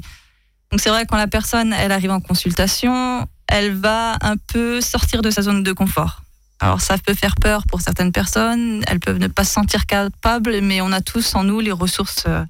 Donc 0.71 0.79
c'est 0.79 0.89
vrai 0.89 1.05
quand 1.05 1.17
la 1.17 1.27
personne 1.27 1.73
elle 1.73 1.91
arrive 1.91 2.11
en 2.11 2.21
consultation, 2.21 3.27
elle 3.47 3.73
va 3.73 4.17
un 4.21 4.37
peu 4.37 4.79
sortir 4.79 5.21
de 5.21 5.29
sa 5.29 5.41
zone 5.41 5.63
de 5.63 5.73
confort. 5.73 6.21
Alors 6.61 6.79
ça 6.79 6.97
peut 6.97 7.13
faire 7.13 7.35
peur 7.35 7.63
pour 7.67 7.81
certaines 7.81 8.11
personnes, 8.11 8.83
elles 8.87 8.99
peuvent 8.99 9.17
ne 9.17 9.27
pas 9.27 9.43
se 9.43 9.51
sentir 9.51 9.85
capables, 9.85 10.61
mais 10.61 10.79
on 10.79 10.91
a 10.91 11.01
tous 11.01 11.35
en 11.35 11.43
nous 11.43 11.59
les 11.59 11.71
ressources, 11.71 12.23
euh, 12.27 12.45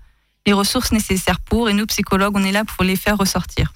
les 0.45 0.53
ressources 0.53 0.91
nécessaires 0.91 1.39
pour, 1.39 1.69
et 1.69 1.73
nous 1.73 1.85
psychologues 1.87 2.35
on 2.35 2.43
est 2.43 2.51
là 2.51 2.65
pour 2.65 2.83
les 2.83 2.97
faire 2.97 3.17
ressortir. 3.17 3.73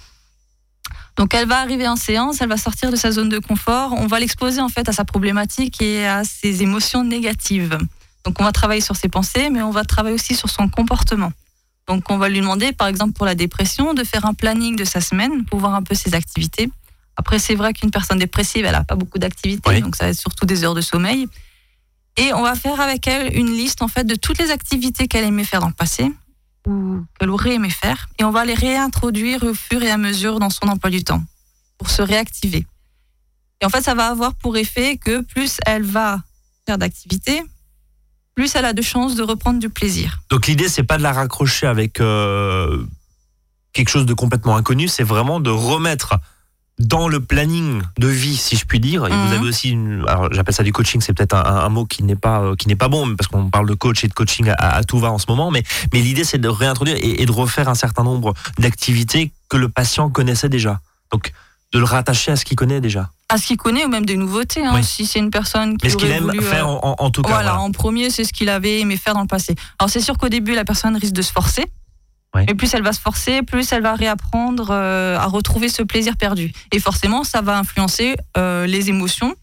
Donc 1.17 1.33
elle 1.33 1.47
va 1.47 1.59
arriver 1.59 1.87
en 1.87 1.95
séance, 1.95 2.41
elle 2.41 2.49
va 2.49 2.57
sortir 2.57 2.91
de 2.91 2.95
sa 2.95 3.11
zone 3.11 3.29
de 3.29 3.39
confort, 3.39 3.93
on 3.93 4.07
va 4.07 4.19
l'exposer 4.19 4.61
en 4.61 4.69
fait 4.69 4.89
à 4.89 4.91
sa 4.91 5.05
problématique 5.05 5.81
et 5.81 6.05
à 6.05 6.23
ses 6.23 6.61
émotions 6.61 7.03
négatives. 7.03 7.77
Donc 8.25 8.39
on 8.41 8.43
va 8.43 8.51
travailler 8.51 8.81
sur 8.81 8.95
ses 8.95 9.07
pensées, 9.07 9.49
mais 9.49 9.61
on 9.61 9.71
va 9.71 9.85
travailler 9.85 10.15
aussi 10.15 10.35
sur 10.35 10.49
son 10.49 10.67
comportement. 10.67 11.31
Donc 11.87 12.09
on 12.09 12.17
va 12.17 12.27
lui 12.27 12.39
demander, 12.39 12.73
par 12.73 12.87
exemple 12.87 13.13
pour 13.13 13.25
la 13.25 13.35
dépression, 13.35 13.93
de 13.93 14.03
faire 14.03 14.25
un 14.25 14.33
planning 14.33 14.75
de 14.75 14.83
sa 14.83 14.99
semaine 14.99 15.45
pour 15.45 15.59
voir 15.59 15.75
un 15.75 15.83
peu 15.83 15.95
ses 15.95 16.15
activités. 16.15 16.69
Après, 17.15 17.39
c'est 17.39 17.55
vrai 17.55 17.71
qu'une 17.71 17.91
personne 17.91 18.19
dépressive, 18.19 18.65
elle 18.65 18.73
n'a 18.73 18.83
pas 18.83 18.95
beaucoup 18.95 19.19
d'activités, 19.19 19.79
donc 19.79 19.95
ça 19.95 20.05
va 20.05 20.09
être 20.09 20.19
surtout 20.19 20.45
des 20.45 20.65
heures 20.65 20.73
de 20.73 20.81
sommeil. 20.81 21.27
Et 22.17 22.33
on 22.33 22.41
va 22.41 22.55
faire 22.55 22.81
avec 22.81 23.07
elle 23.07 23.37
une 23.37 23.51
liste 23.51 23.81
en 23.81 23.87
fait 23.87 24.03
de 24.03 24.15
toutes 24.15 24.39
les 24.39 24.51
activités 24.51 25.07
qu'elle 25.07 25.23
aimait 25.23 25.43
faire 25.43 25.61
dans 25.61 25.67
le 25.67 25.73
passé 25.73 26.11
ou 26.65 27.05
qu'elle 27.19 27.29
aurait 27.29 27.55
aimé 27.55 27.69
faire, 27.69 28.07
et 28.19 28.23
on 28.23 28.31
va 28.31 28.45
les 28.45 28.53
réintroduire 28.53 29.43
au 29.43 29.53
fur 29.53 29.83
et 29.83 29.91
à 29.91 29.97
mesure 29.97 30.39
dans 30.39 30.49
son 30.49 30.67
emploi 30.67 30.89
du 30.89 31.03
temps 31.03 31.23
pour 31.77 31.89
se 31.89 32.01
réactiver. 32.01 32.65
Et 33.61 33.65
en 33.65 33.69
fait, 33.69 33.81
ça 33.81 33.95
va 33.95 34.07
avoir 34.07 34.33
pour 34.35 34.57
effet 34.57 34.97
que 34.97 35.21
plus 35.21 35.59
elle 35.65 35.83
va 35.83 36.21
faire 36.65 36.77
d'activités, 36.77 37.41
plus 38.35 38.53
elle 38.55 38.65
a 38.65 38.73
de 38.73 38.81
chances 38.81 39.15
de 39.15 39.23
reprendre 39.23 39.59
du 39.59 39.69
plaisir. 39.69 40.21
Donc 40.29 40.47
l'idée, 40.47 40.67
c'est 40.67 40.83
pas 40.83 40.97
de 40.97 41.03
la 41.03 41.13
raccrocher 41.13 41.67
avec 41.67 42.01
euh, 42.01 42.85
quelque 43.73 43.89
chose 43.89 44.05
de 44.05 44.13
complètement 44.13 44.57
inconnu, 44.57 44.87
c'est 44.87 45.03
vraiment 45.03 45.39
de 45.39 45.49
remettre 45.49 46.15
dans 46.77 47.07
le 47.07 47.19
planning 47.19 47.81
de 47.97 48.07
vie, 48.07 48.35
si 48.35 48.57
je 48.57 48.65
puis 48.65 48.79
dire. 48.79 49.05
Et 49.05 49.09
vous 49.09 49.15
mhm. 49.15 49.31
avez 49.31 49.47
aussi, 49.47 49.69
une, 49.69 50.05
alors 50.07 50.31
j'appelle 50.33 50.53
ça 50.53 50.63
du 50.63 50.73
coaching, 50.73 51.01
c'est 51.01 51.13
peut-être 51.13 51.35
un, 51.35 51.69
mot 51.69 51.85
qui 51.85 52.03
n'est 52.03 52.15
pas 52.15 52.41
euh, 52.41 52.55
qui 52.55 52.67
n'est 52.67 52.75
pas 52.75 52.89
bon, 52.89 53.15
parce 53.15 53.27
qu'on 53.27 53.49
parle 53.49 53.67
de 53.67 53.73
coach 53.73 54.03
et 54.03 54.07
de 54.07 54.13
coaching 54.13 54.51
à, 54.57 54.83
tout 54.83 54.99
va 54.99 55.11
en 55.11 55.17
ce 55.17 55.25
moment. 55.27 55.51
Mais 55.51 55.63
mais 55.93 56.01
l'idée, 56.01 56.23
c'est 56.23 56.37
de 56.37 56.49
réintroduire 56.49 56.97
et, 57.01 57.25
de 57.25 57.31
refaire 57.31 57.69
un 57.69 57.75
certain 57.75 58.03
nombre 58.03 58.33
d'activités 58.59 59.31
que 59.49 59.57
le 59.57 59.69
patient 59.69 60.09
connaissait 60.09 60.49
déjà. 60.49 60.79
Donc 61.11 61.31
de 61.73 61.79
le 61.79 61.85
rattacher 61.85 62.31
à 62.31 62.35
ce 62.35 62.45
qu'il 62.45 62.57
connaît 62.57 62.81
déjà 62.81 63.09
à 63.27 63.39
ce 63.39 63.47
qu'il 63.47 63.57
connaît 63.57 63.83
ou 63.83 63.89
même 63.89 64.05
des 64.05 64.17
nouveautés. 64.17 64.63
Hein, 64.63 64.83
Si 64.83 65.07
c'est 65.07 65.17
une 65.17 65.31
personne 65.31 65.77
qui. 65.77 65.85
Mais 65.85 65.89
ce 65.89 65.97
qu'il 65.97 66.11
aime 66.11 66.31
faire 66.41 66.69
euh, 66.69 66.93
en, 66.99 67.09
tout 67.09 67.23
cas. 67.23 67.33
Voilà, 67.33 67.59
en 67.59 67.71
premier, 67.71 68.11
c'est 68.11 68.23
ce 68.23 68.31
qu'il 68.31 68.49
avait 68.49 68.81
aimé 68.81 68.97
faire 68.97 69.15
dans 69.15 69.21
le 69.21 69.27
passé. 69.27 69.55
Alors 69.79 69.89
c'est 69.89 69.99
sûr 69.99 70.15
qu'au 70.17 70.29
début, 70.29 70.53
la 70.53 70.63
personne 70.63 70.95
risque 70.95 71.13
de 71.13 71.23
se 71.23 71.31
forcer. 71.31 71.65
Et 72.47 72.55
plus 72.55 72.73
elle 72.73 72.83
va 72.83 72.93
se 72.93 72.99
forcer, 72.99 73.41
plus 73.41 73.71
elle 73.71 73.83
va 73.83 73.95
réapprendre 73.95 74.69
euh, 74.71 75.17
à 75.17 75.25
retrouver 75.25 75.69
ce 75.69 75.83
plaisir 75.83 76.17
perdu. 76.17 76.51
Et 76.71 76.79
forcément, 76.79 77.23
ça 77.23 77.41
va 77.41 77.57
influencer 77.57 78.15
euh, 78.37 78.65
les 78.65 78.89
émotions 78.89 79.35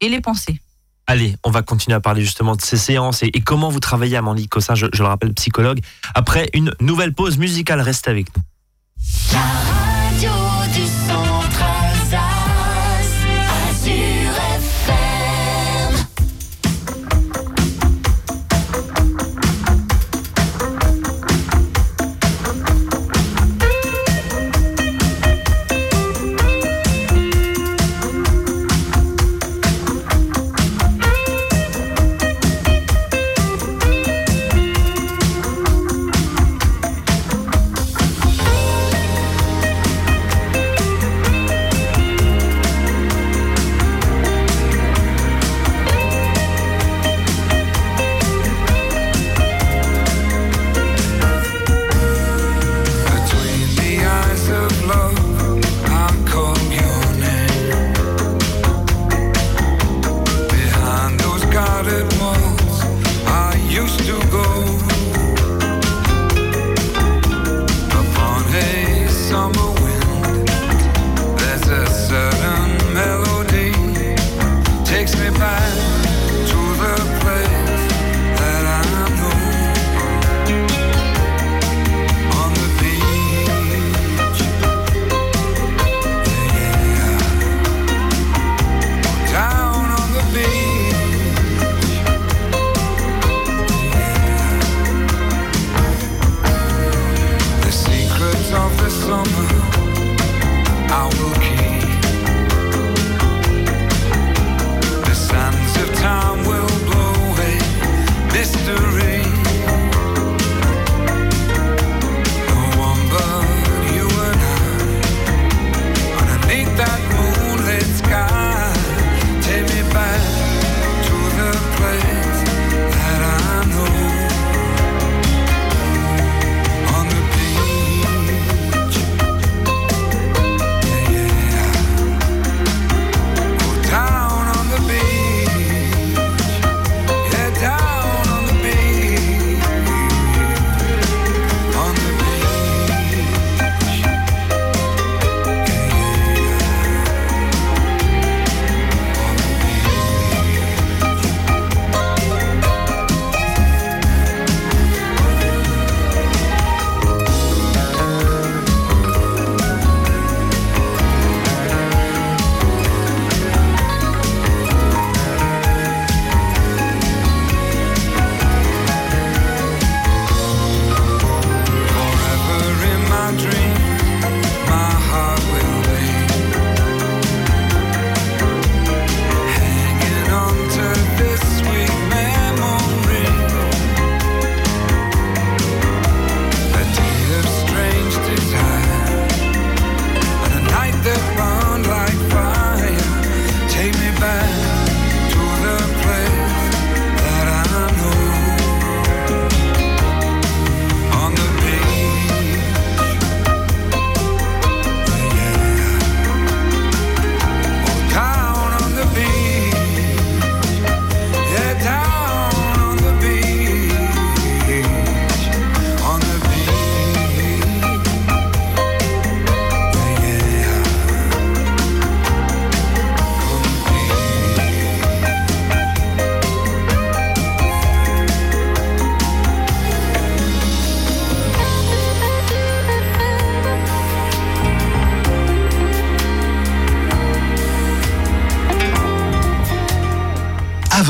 et 0.00 0.08
les 0.08 0.20
pensées. 0.20 0.60
Allez, 1.06 1.36
on 1.42 1.50
va 1.50 1.62
continuer 1.62 1.96
à 1.96 2.00
parler 2.00 2.22
justement 2.22 2.54
de 2.54 2.62
ces 2.62 2.76
séances 2.76 3.22
et, 3.22 3.32
comment 3.32 3.68
vous 3.68 3.80
travaillez, 3.80 4.16
Amandine 4.16 4.46
Cossin, 4.46 4.74
je, 4.74 4.86
je 4.92 5.02
le 5.02 5.08
rappelle, 5.08 5.34
psychologue. 5.34 5.80
Après 6.14 6.50
une 6.54 6.72
nouvelle 6.80 7.14
pause 7.14 7.36
musicale, 7.36 7.80
restez 7.80 8.10
avec 8.10 8.34
nous. 8.36 8.42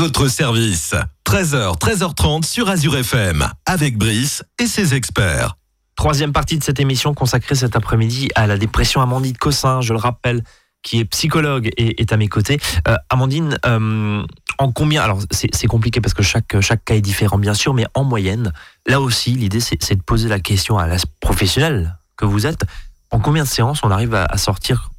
Votre 0.01 0.27
service. 0.29 0.95
13h, 1.25 1.77
13h30 1.77 2.43
sur 2.43 2.69
Azure 2.69 2.97
FM, 2.97 3.47
avec 3.67 3.99
Brice 3.99 4.43
et 4.57 4.65
ses 4.65 4.95
experts. 4.95 5.57
Troisième 5.95 6.33
partie 6.33 6.57
de 6.57 6.63
cette 6.63 6.79
émission 6.79 7.13
consacrée 7.13 7.53
cet 7.53 7.75
après-midi 7.75 8.29
à 8.33 8.47
la 8.47 8.57
dépression. 8.57 9.01
Amandine 9.01 9.37
Cossin, 9.37 9.81
je 9.81 9.93
le 9.93 9.99
rappelle, 9.99 10.43
qui 10.81 10.97
est 10.97 11.05
psychologue 11.05 11.69
et 11.77 12.01
est 12.01 12.11
à 12.13 12.17
mes 12.17 12.29
côtés. 12.29 12.59
Euh, 12.87 12.95
Amandine, 13.11 13.59
euh, 13.67 14.25
en 14.57 14.71
combien 14.71 15.03
Alors 15.03 15.19
c'est 15.29 15.67
compliqué 15.67 16.01
parce 16.01 16.15
que 16.15 16.23
chaque, 16.23 16.59
chaque 16.61 16.83
cas 16.83 16.95
est 16.95 17.01
différent 17.01 17.37
bien 17.37 17.53
sûr, 17.53 17.75
mais 17.75 17.85
en 17.93 18.03
moyenne, 18.03 18.53
là 18.87 18.99
aussi 18.99 19.33
l'idée 19.33 19.59
c'est 19.59 19.95
de 19.95 20.01
poser 20.01 20.29
la 20.29 20.39
question 20.39 20.79
à 20.79 20.87
la 20.87 20.97
professionnelle 21.19 21.95
que 22.17 22.25
vous 22.25 22.47
êtes. 22.47 22.63
En 23.11 23.19
combien 23.19 23.43
de 23.43 23.47
séances 23.47 23.81
on 23.83 23.91
arrive 23.91 24.15
à 24.15 24.37
sortir 24.37 24.89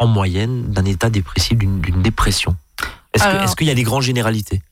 en 0.00 0.08
moyenne 0.08 0.72
d'un 0.72 0.84
état 0.84 1.10
dépressif, 1.10 1.56
d'une 1.56 2.02
dépression? 2.02 2.56
Est-ce 3.14 3.56
qu'il 3.56 3.66
y 3.66 3.70
a 3.70 3.74
des 3.74 3.82
grandes 3.82 4.02
généralités? 4.02 4.62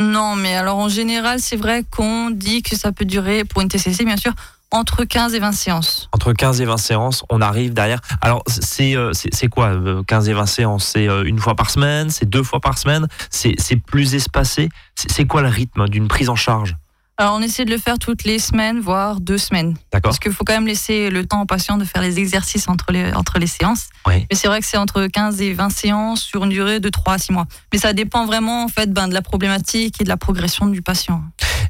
Non, 0.00 0.36
mais 0.36 0.54
alors 0.54 0.78
en 0.78 0.88
général, 0.88 1.40
c'est 1.40 1.56
vrai 1.56 1.84
qu'on 1.90 2.30
dit 2.30 2.62
que 2.62 2.76
ça 2.76 2.92
peut 2.92 3.04
durer, 3.04 3.44
pour 3.44 3.62
une 3.62 3.68
TCC 3.68 4.04
bien 4.04 4.16
sûr, 4.16 4.32
entre 4.72 5.04
15 5.04 5.34
et 5.34 5.38
20 5.38 5.52
séances. 5.52 6.08
Entre 6.12 6.32
15 6.32 6.60
et 6.62 6.64
20 6.64 6.76
séances, 6.78 7.24
on 7.30 7.40
arrive 7.40 7.74
derrière. 7.74 8.00
Alors, 8.20 8.42
c'est 8.46 8.96
euh, 8.96 9.12
quoi 9.50 9.72
15 10.06 10.28
euh, 10.28 10.30
et 10.30 10.34
20 10.34 10.46
séances? 10.46 10.84
C'est 10.86 11.08
euh, 11.08 11.24
une 11.24 11.38
fois 11.38 11.54
par 11.54 11.70
semaine? 11.70 12.10
C'est 12.10 12.28
deux 12.28 12.42
fois 12.42 12.60
par 12.60 12.78
semaine? 12.78 13.06
C'est 13.30 13.76
plus 13.76 14.14
espacé? 14.14 14.70
C'est 14.94 15.26
quoi 15.26 15.42
le 15.42 15.48
rythme 15.48 15.88
d'une 15.88 16.08
prise 16.08 16.30
en 16.30 16.36
charge? 16.36 16.76
Alors, 17.22 17.36
on 17.36 17.40
essaie 17.40 17.64
de 17.64 17.70
le 17.70 17.78
faire 17.78 18.00
toutes 18.00 18.24
les 18.24 18.40
semaines, 18.40 18.80
voire 18.80 19.20
deux 19.20 19.38
semaines. 19.38 19.76
D'accord. 19.92 20.10
Parce 20.10 20.18
qu'il 20.18 20.32
faut 20.32 20.42
quand 20.42 20.54
même 20.54 20.66
laisser 20.66 21.08
le 21.08 21.24
temps 21.24 21.40
aux 21.42 21.46
patients 21.46 21.76
de 21.76 21.84
faire 21.84 22.02
les 22.02 22.18
exercices 22.18 22.66
entre 22.68 22.90
les, 22.90 23.12
entre 23.12 23.38
les 23.38 23.46
séances. 23.46 23.90
Oui. 24.08 24.26
Mais 24.28 24.36
c'est 24.36 24.48
vrai 24.48 24.58
que 24.60 24.66
c'est 24.66 24.76
entre 24.76 25.06
15 25.06 25.40
et 25.40 25.52
20 25.54 25.68
séances 25.70 26.20
sur 26.20 26.42
une 26.42 26.50
durée 26.50 26.80
de 26.80 26.88
3 26.88 27.14
à 27.14 27.18
6 27.18 27.30
mois. 27.30 27.46
Mais 27.72 27.78
ça 27.78 27.92
dépend 27.92 28.26
vraiment 28.26 28.64
en 28.64 28.68
fait, 28.68 28.92
ben, 28.92 29.06
de 29.06 29.14
la 29.14 29.22
problématique 29.22 30.00
et 30.00 30.04
de 30.04 30.08
la 30.08 30.16
progression 30.16 30.66
du 30.66 30.82
patient. 30.82 31.22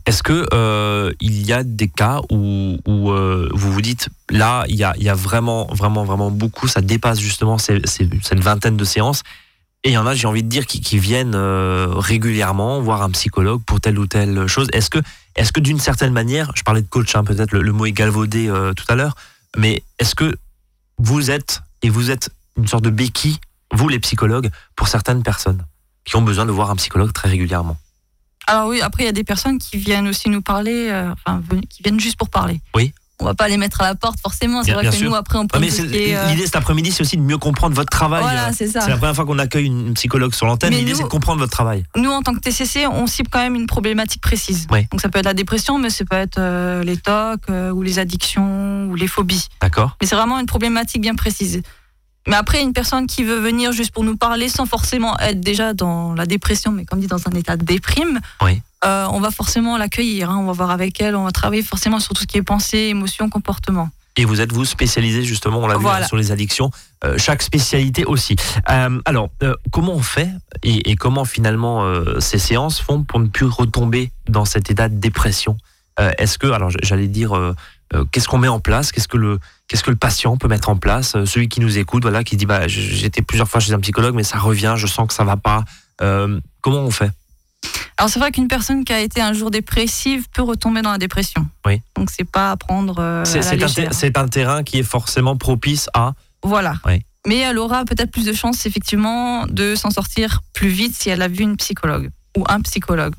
Est-ce 0.07 0.23
que 0.23 0.47
euh, 0.55 1.13
il 1.21 1.45
y 1.45 1.53
a 1.53 1.65
des 1.65 1.89
cas 1.89 2.21
où, 2.31 2.79
où, 2.87 3.11
euh, 3.11 3.51
vous 3.53 3.73
vous 3.75 3.83
dites 3.83 4.09
là 4.31 4.65
il 4.71 4.77
y 4.77 4.85
a, 4.85 4.95
il 4.97 5.03
y 5.03 5.11
a 5.11 5.15
vraiment 5.15 5.67
vraiment 5.71 6.03
vraiment 6.05 6.31
beaucoup 6.31 6.67
ça 6.67 6.81
dépasse 6.81 7.21
justement 7.21 7.59
ces- 7.59 7.83
ces- 7.85 8.09
cette 8.23 8.41
vingtaine 8.41 8.79
de 8.79 8.85
séances 8.85 9.23
et 9.85 9.91
il 9.91 9.93
y 9.93 9.99
en 9.99 10.07
a 10.07 10.15
j'ai 10.15 10.27
envie 10.27 10.43
de 10.43 10.49
dire 10.49 10.67
qui, 10.67 10.81
qui 10.81 10.99
viennent 10.99 11.35
euh, 11.35 11.89
régulièrement 11.91 12.81
voir 12.81 13.03
un 13.03 13.11
psychologue 13.11 13.63
pour 13.65 13.81
telle 13.81 13.99
ou 13.99 14.07
telle 14.07 14.47
chose 14.47 14.69
est-ce 14.73 14.91
que 14.91 14.99
est-ce 15.37 15.53
que 15.53 15.61
d'une 15.61 15.81
certaine 15.81 16.13
manière 16.13 16.53
je 16.55 16.63
parlais 16.63 16.83
de 16.83 16.89
coach 16.89 17.15
hein, 17.17 17.25
peut-être 17.25 17.53
le, 17.53 17.63
le 17.63 17.73
mot 17.73 17.87
est 17.87 17.93
galvaudé 17.93 18.49
euh, 18.49 18.73
tout 18.75 18.85
à 18.89 18.95
l'heure 18.95 19.15
mais 19.57 19.83
est-ce 19.99 20.15
que 20.15 20.37
vous 20.99 21.31
êtes 21.31 21.63
et 21.83 21.91
vous 21.91 22.11
êtes 22.11 22.31
une 22.57 22.69
sorte 22.69 22.85
de 22.85 22.91
béquille 22.91 23.39
vous 23.73 23.89
les 23.89 23.99
psychologues 23.99 24.51
pour 24.77 24.89
certaines 24.89 25.23
personnes 25.23 25.65
qui 26.05 26.17
ont 26.17 26.23
besoin 26.23 26.47
de 26.47 26.53
voir 26.53 26.71
un 26.71 26.77
psychologue 26.77 27.13
très 27.13 27.29
régulièrement? 27.29 27.79
Alors 28.47 28.69
oui, 28.69 28.81
après 28.81 29.05
il 29.05 29.07
y 29.07 29.09
a 29.09 29.13
des 29.13 29.25
personnes 29.25 29.59
qui 29.59 29.77
viennent 29.77 30.09
aussi 30.09 30.29
nous 30.29 30.43
parler, 30.43 30.89
euh, 30.91 31.13
enfin 31.13 31.41
qui 31.71 31.83
viennent 31.83 32.01
juste 32.01 32.17
pour 32.17 32.29
parler. 32.29 32.61
Oui. 32.75 32.93
On 33.23 33.25
va 33.25 33.35
pas 33.35 33.49
les 33.49 33.57
mettre 33.57 33.81
à 33.81 33.85
la 33.85 33.95
porte 33.95 34.19
forcément. 34.21 34.63
C'est 34.65 34.73
vrai 34.73 34.85
que 34.85 34.91
sûr. 34.91 35.09
nous 35.09 35.15
après 35.15 35.39
on 35.39 35.47
peut 35.47 35.57
Ah, 35.57 35.61
mais 35.61 35.71
c'est- 35.71 35.85
l'idée 35.85 36.45
cet 36.45 36.57
après-midi, 36.57 36.91
c'est 36.93 37.03
aussi 37.03 37.17
de 37.17 37.23
mieux 37.23 37.39
comprendre 37.39 37.75
votre 37.77 37.89
travail. 37.91 38.23
Voilà, 38.23 38.49
Euh, 38.49 38.53
c'est 38.53 38.75
la 38.89 38.97
première 38.97 39.15
fois 39.15 39.25
qu'on 39.25 39.39
accueille 39.39 39.67
une 39.67 39.95
psychologue 39.95 40.35
sur 40.35 40.47
l'antenne. 40.47 40.73
L'idée, 40.73 40.95
c'est 40.95 41.05
de 41.05 41.09
comprendre 41.09 41.39
votre 41.41 41.53
travail. 41.53 41.85
Nous, 41.97 42.11
en 42.11 42.23
tant 42.23 42.35
que 42.35 42.41
TCC, 42.41 42.87
on 42.87 43.07
cible 43.07 43.29
quand 43.31 43.39
même 43.39 43.55
une 43.55 43.67
problématique 43.67 44.21
précise. 44.21 44.67
Oui. 44.71 44.87
Donc 44.91 45.01
ça 45.01 45.09
peut 45.09 45.19
être 45.21 45.25
la 45.27 45.35
dépression, 45.35 45.79
mais 45.79 45.91
ça 45.91 46.05
peut 46.05 46.17
être 46.17 46.39
euh, 46.39 46.83
les 46.83 46.97
TOC 46.97 47.41
euh, 47.51 47.71
ou 47.71 47.83
les 47.83 47.99
addictions 47.99 48.87
ou 48.91 48.95
les 48.97 49.07
phobies. 49.07 49.47
D'accord 49.61 49.97
Mais 50.01 50.07
c'est 50.07 50.17
vraiment 50.17 50.39
une 50.41 50.47
problématique 50.47 51.01
bien 51.01 51.15
précise. 51.15 51.63
Mais 52.29 52.37
après, 52.37 52.63
une 52.63 52.73
personne 52.73 53.07
qui 53.07 53.25
veut 53.25 53.39
venir 53.41 53.73
juste 53.73 53.93
pour 53.93 54.05
nous 54.05 54.17
parler 54.17 54.49
sans 54.49 54.67
forcément 54.67 55.19
être 55.19 55.41
déjà 55.41 55.75
dans 55.75 56.15
la 56.15 56.25
dépression, 56.27 56.71
mais 56.73 56.85
comme 56.85 57.01
dit 57.01 57.09
dans 57.09 57.27
un 57.29 57.33
état 57.33 57.57
de 57.57 57.65
déprime, 57.65 58.21
Oui. 58.43 58.63
euh, 58.85 59.07
on 59.11 59.19
va 59.21 59.31
forcément 59.31 59.77
l'accueillir. 59.77 60.31
hein. 60.31 60.39
On 60.41 60.47
va 60.47 60.53
voir 60.53 60.71
avec 60.71 61.01
elle, 61.01 61.17
on 61.17 61.25
va 61.25 61.33
travailler 61.33 61.63
forcément 61.63 61.99
sur 61.99 62.15
tout 62.15 62.23
ce 62.23 62.27
qui 62.27 62.39
est 62.39 62.43
pensée, 62.43 62.79
émotion, 62.79 63.29
comportement. 63.29 63.91
Et 64.17 64.27
vous 64.27 64.43
êtes, 64.43 64.53
vous, 64.53 64.67
spécialisé, 64.67 65.23
justement, 65.25 65.61
on 65.61 65.67
l'a 65.67 65.79
vu 65.79 65.87
hein, 65.87 66.07
sur 66.07 66.17
les 66.19 66.33
addictions. 66.33 66.71
Euh, 67.03 67.17
chaque 67.17 67.43
spécialité 67.43 68.05
aussi. 68.05 68.37
Euh, 68.69 69.01
alors, 69.07 69.31
euh, 69.43 69.55
comment 69.71 69.95
on 69.95 70.03
fait 70.03 70.29
et, 70.63 70.91
et 70.91 70.97
comment, 70.97 71.25
finalement, 71.25 71.83
ces 72.21 72.39
séances 72.39 72.79
font 72.79 73.03
pour 73.05 73.21
ne 73.21 73.29
plus 73.29 73.47
retomber 73.47 74.13
dans 74.29 74.45
cet 74.45 74.71
état 74.71 74.89
de 74.91 74.97
dépression? 74.97 75.57
Est-ce 76.19 76.37
que, 76.39 76.47
alors, 76.47 76.71
j'allais 76.83 77.07
dire, 77.09 77.33
qu'est-ce 78.11 78.29
qu'on 78.29 78.39
met 78.39 78.49
en 78.49 78.61
place? 78.61 78.93
Qu'est-ce 78.93 79.09
que 79.09 79.17
le 79.19 79.39
Qu'est-ce 79.73 79.85
que 79.85 79.91
le 79.91 79.97
patient 79.97 80.37
peut 80.37 80.49
mettre 80.49 80.69
en 80.69 80.77
place 80.77 81.15
Euh, 81.17 81.25
Celui 81.25 81.49
qui 81.49 81.59
nous 81.61 81.79
écoute, 81.79 82.03
voilà, 82.03 82.25
qui 82.25 82.37
dit 82.37 82.45
bah, 82.45 82.69
j'étais 82.69 83.23
plusieurs 83.23 83.49
fois 83.49 83.59
chez 83.59 83.73
un 83.73 83.81
psychologue, 83.81 84.15
mais 84.15 84.23
ça 84.23 84.37
revient, 84.39 84.75
je 84.77 84.87
sens 84.87 85.09
que 85.09 85.15
ça 85.15 85.25
va 85.25 85.39
pas. 85.39 85.65
Euh, 86.03 86.39
comment 86.61 86.81
on 86.81 86.91
fait? 86.91 87.11
Alors 87.97 88.11
c'est 88.11 88.19
vrai 88.19 88.33
qu'une 88.33 88.49
personne 88.49 88.85
qui 88.85 88.93
a 88.93 89.01
été 89.01 89.23
un 89.23 89.33
jour 89.33 89.51
dépressive 89.51 90.27
peut 90.35 90.43
retomber 90.43 90.83
dans 90.83 90.93
la 90.93 90.99
dépression. 90.99 91.47
Oui. 91.65 91.81
Donc 91.97 92.11
c'est 92.11 92.31
pas 92.31 92.51
à 92.51 92.59
prendre 92.59 92.99
euh, 92.99 93.25
C'est 93.25 93.39
la 93.57 93.67
c'est 93.67 94.19
un, 94.19 94.29
terrain 94.29 94.63
qui 94.63 94.79
est 94.79 94.83
forcément 94.83 95.39
propice 95.39 95.89
à. 95.95 96.13
Voilà. 96.43 96.75
Oui. 96.85 97.03
Mais 97.27 97.39
elle 97.39 97.57
aura 97.57 97.87
peut-être 97.87 98.11
plus 98.11 98.27
de 98.27 98.35
chances, 98.35 98.67
effectivement, 98.67 99.47
de 99.47 99.75
s'en 99.75 99.89
sortir 99.89 100.43
plus 100.53 100.69
vite 100.69 100.95
si 100.95 101.09
elle 101.09 101.23
a 101.23 101.29
vu 101.29 101.45
une 101.45 101.57
psychologue 101.57 102.11
ou 102.37 102.45
un 102.47 102.61
psychologue. 102.61 103.15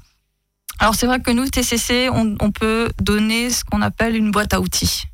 Alors, 0.78 0.94
c'est 0.94 1.08
vrai 1.08 1.20
que 1.20 1.32
nous, 1.32 1.48
TCC, 1.48 2.10
on, 2.12 2.36
on 2.40 2.52
peut 2.52 2.90
donner 3.02 3.50
ce 3.50 3.64
qu'on 3.64 3.82
appelle 3.82 4.16
une 4.16 4.30
boîte 4.30 4.54
à 4.54 4.60
outils. 4.60 5.06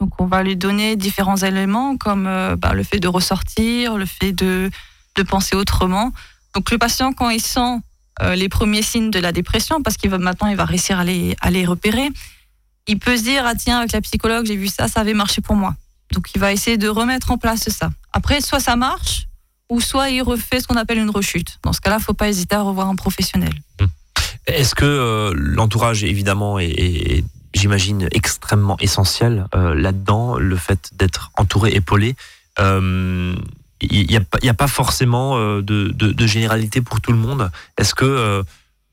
Donc, 0.00 0.20
on 0.20 0.26
va 0.26 0.42
lui 0.42 0.56
donner 0.56 0.96
différents 0.96 1.36
éléments 1.36 1.96
comme 1.96 2.26
euh, 2.26 2.56
bah, 2.56 2.74
le 2.74 2.82
fait 2.82 3.00
de 3.00 3.08
ressortir, 3.08 3.96
le 3.96 4.06
fait 4.06 4.32
de, 4.32 4.70
de 5.16 5.22
penser 5.22 5.56
autrement. 5.56 6.12
Donc, 6.54 6.70
le 6.70 6.78
patient, 6.78 7.12
quand 7.12 7.30
il 7.30 7.40
sent 7.40 7.80
euh, 8.22 8.34
les 8.34 8.48
premiers 8.48 8.82
signes 8.82 9.10
de 9.10 9.18
la 9.18 9.32
dépression, 9.32 9.82
parce 9.82 9.96
qu'il 9.96 10.10
va 10.10 10.18
maintenant, 10.18 10.48
il 10.48 10.56
va 10.56 10.64
réussir 10.64 10.98
à 10.98 11.04
les, 11.04 11.36
à 11.40 11.50
les 11.50 11.64
repérer, 11.64 12.08
il 12.86 12.98
peut 12.98 13.16
se 13.16 13.22
dire, 13.22 13.44
ah 13.46 13.54
tiens, 13.54 13.78
avec 13.78 13.92
la 13.92 14.00
psychologue, 14.00 14.46
j'ai 14.46 14.56
vu 14.56 14.68
ça, 14.68 14.88
ça 14.88 15.00
avait 15.00 15.14
marché 15.14 15.40
pour 15.40 15.56
moi. 15.56 15.74
Donc 16.12 16.28
il 16.34 16.40
va 16.40 16.52
essayer 16.52 16.78
de 16.78 16.88
remettre 16.88 17.30
en 17.30 17.38
place 17.38 17.68
ça. 17.68 17.90
Après, 18.12 18.40
soit 18.40 18.60
ça 18.60 18.76
marche, 18.76 19.26
ou 19.68 19.80
soit 19.80 20.10
il 20.10 20.22
refait 20.22 20.60
ce 20.60 20.66
qu'on 20.66 20.76
appelle 20.76 20.98
une 20.98 21.10
rechute. 21.10 21.58
Dans 21.62 21.72
ce 21.72 21.80
cas-là, 21.80 21.98
faut 21.98 22.14
pas 22.14 22.28
hésiter 22.28 22.54
à 22.54 22.62
revoir 22.62 22.88
un 22.88 22.94
professionnel. 22.94 23.52
Est-ce 24.46 24.74
que 24.74 24.84
euh, 24.84 25.32
l'entourage, 25.34 26.04
évidemment, 26.04 26.58
est, 26.60 27.24
j'imagine, 27.56 28.08
extrêmement 28.12 28.76
essentiel 28.80 29.46
euh, 29.54 29.74
là-dedans, 29.74 30.36
le 30.36 30.56
fait 30.56 30.90
d'être 30.94 31.30
entouré, 31.36 31.70
épaulé. 31.74 32.14
Euh, 32.58 33.34
Il 33.80 34.06
n'y 34.08 34.16
a, 34.16 34.20
pas- 34.54 34.64
a 34.64 34.68
forcément 34.68 35.36
euh, 35.36 35.60
de, 35.62 35.88
de, 35.94 36.12
de 36.12 36.26
généralité 36.26 36.80
pour 36.80 37.00
tout 37.00 37.12
le 37.12 37.18
monde. 37.18 37.50
Est-ce 37.78 37.94
que 37.94 38.04
euh, 38.06 38.42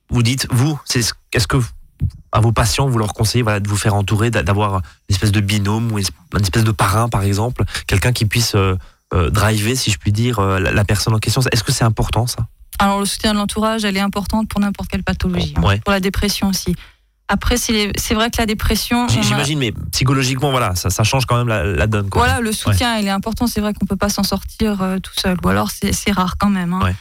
vous 0.09 0.23
dites, 0.23 0.47
vous, 0.51 0.77
est-ce 0.93 1.47
que 1.47 1.57
à 2.33 2.41
vos 2.41 2.51
patients, 2.51 2.89
vous 2.89 2.97
leur 2.97 3.13
conseillez 3.13 3.43
voilà, 3.43 3.59
de 3.61 3.69
vous 3.69 3.77
faire 3.77 3.93
entourer, 3.95 4.29
d'a- 4.31 4.43
d'avoir 4.43 4.75
une 4.75 5.15
espèce 5.15 5.31
de 5.31 5.39
binôme 5.39 5.91
ou 5.91 5.99
une 5.99 6.41
espèce 6.41 6.63
de 6.65 6.71
parrain, 6.71 7.07
par 7.07 7.23
exemple, 7.23 7.63
quelqu'un 7.87 8.11
qui 8.11 8.25
puisse 8.25 8.55
euh, 8.55 8.75
euh, 9.13 9.29
driver, 9.29 9.75
si 9.77 9.89
je 9.91 9.97
puis 9.99 10.11
dire, 10.11 10.39
euh, 10.39 10.59
la, 10.59 10.71
la 10.71 10.83
personne 10.83 11.13
en 11.13 11.19
question? 11.19 11.41
Est-ce 11.51 11.63
que 11.63 11.71
c'est 11.71 11.85
important, 11.85 12.27
ça? 12.27 12.47
Alors 12.79 12.99
le 12.99 13.05
soutien 13.05 13.33
de 13.33 13.37
l'entourage, 13.37 13.85
elle 13.85 13.95
est 13.95 14.01
importante 14.01 14.49
pour 14.49 14.59
n'importe 14.59 14.89
quelle 14.89 15.03
pathologie, 15.03 15.53
hein, 15.57 15.77
pour 15.85 15.91
la 15.93 15.99
dépression 15.99 16.47
aussi. 16.49 16.75
Après, 17.29 17.57
c'est 17.57 18.13
vrai 18.13 18.29
que 18.29 18.37
la 18.37 18.45
dépression, 18.45 19.07
J'imagine, 19.07 19.57
mais 19.57 19.71
psychologiquement, 19.91 20.51
voilà, 20.51 20.75
ça, 20.75 20.89
ça 20.89 21.03
change 21.03 21.25
quand 21.25 21.37
même 21.37 21.47
la, 21.47 21.63
la 21.63 21.87
donne. 21.87 22.09
Quoi. 22.09 22.23
voilà, 22.23 22.41
le 22.41 22.51
soutien, 22.51 22.97
il 22.97 23.07
est 23.07 23.11
important. 23.11 23.47
C'est 23.47 23.61
vrai 23.61 23.73
qu'on 23.73 23.85
peut 23.85 23.95
pas 23.95 24.09
s'en 24.09 24.23
sortir 24.23 24.81
euh, 24.81 24.99
tout 24.99 25.13
seul, 25.17 25.37
ou 25.43 25.47
alors 25.47 25.69
c'est 25.71 26.11
rare 26.11 26.35
quand 26.37 26.49
même. 26.49 26.73
hein. 26.73 26.81
Ouais. 26.83 26.95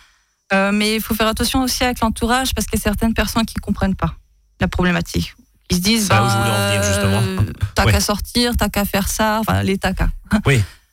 Euh, 0.54 0.70
mais 0.72 0.94
il 0.96 1.00
faut 1.00 1.14
faire 1.14 1.26
attention 1.26 1.62
aussi 1.62 1.82
avec 1.82 2.00
l'entourage 2.00 2.54
parce 2.54 2.66
qu'il 2.66 2.78
y 2.78 2.80
a 2.80 2.84
certaines 2.84 3.14
personnes 3.14 3.44
qui 3.46 3.54
comprennent 3.54 3.94
pas 3.96 4.14
la 4.60 4.68
problématique. 4.68 5.34
Ils 5.70 5.76
se 5.76 5.80
disent, 5.80 6.08
bah, 6.08 6.22
je 6.30 6.36
voulais 6.38 6.50
en 6.50 6.66
venir, 6.68 6.82
justement. 6.82 7.22
euh, 7.42 7.52
t'as 7.74 7.86
Ouais. 7.86 7.92
qu'à 7.92 8.00
sortir, 8.00 8.52
t'as 8.56 8.68
qu'à 8.68 8.84
faire 8.84 9.08
ça, 9.08 9.38
enfin 9.40 9.62
les 9.62 9.78
t'as 9.78 9.92
qu'à. 9.94 10.08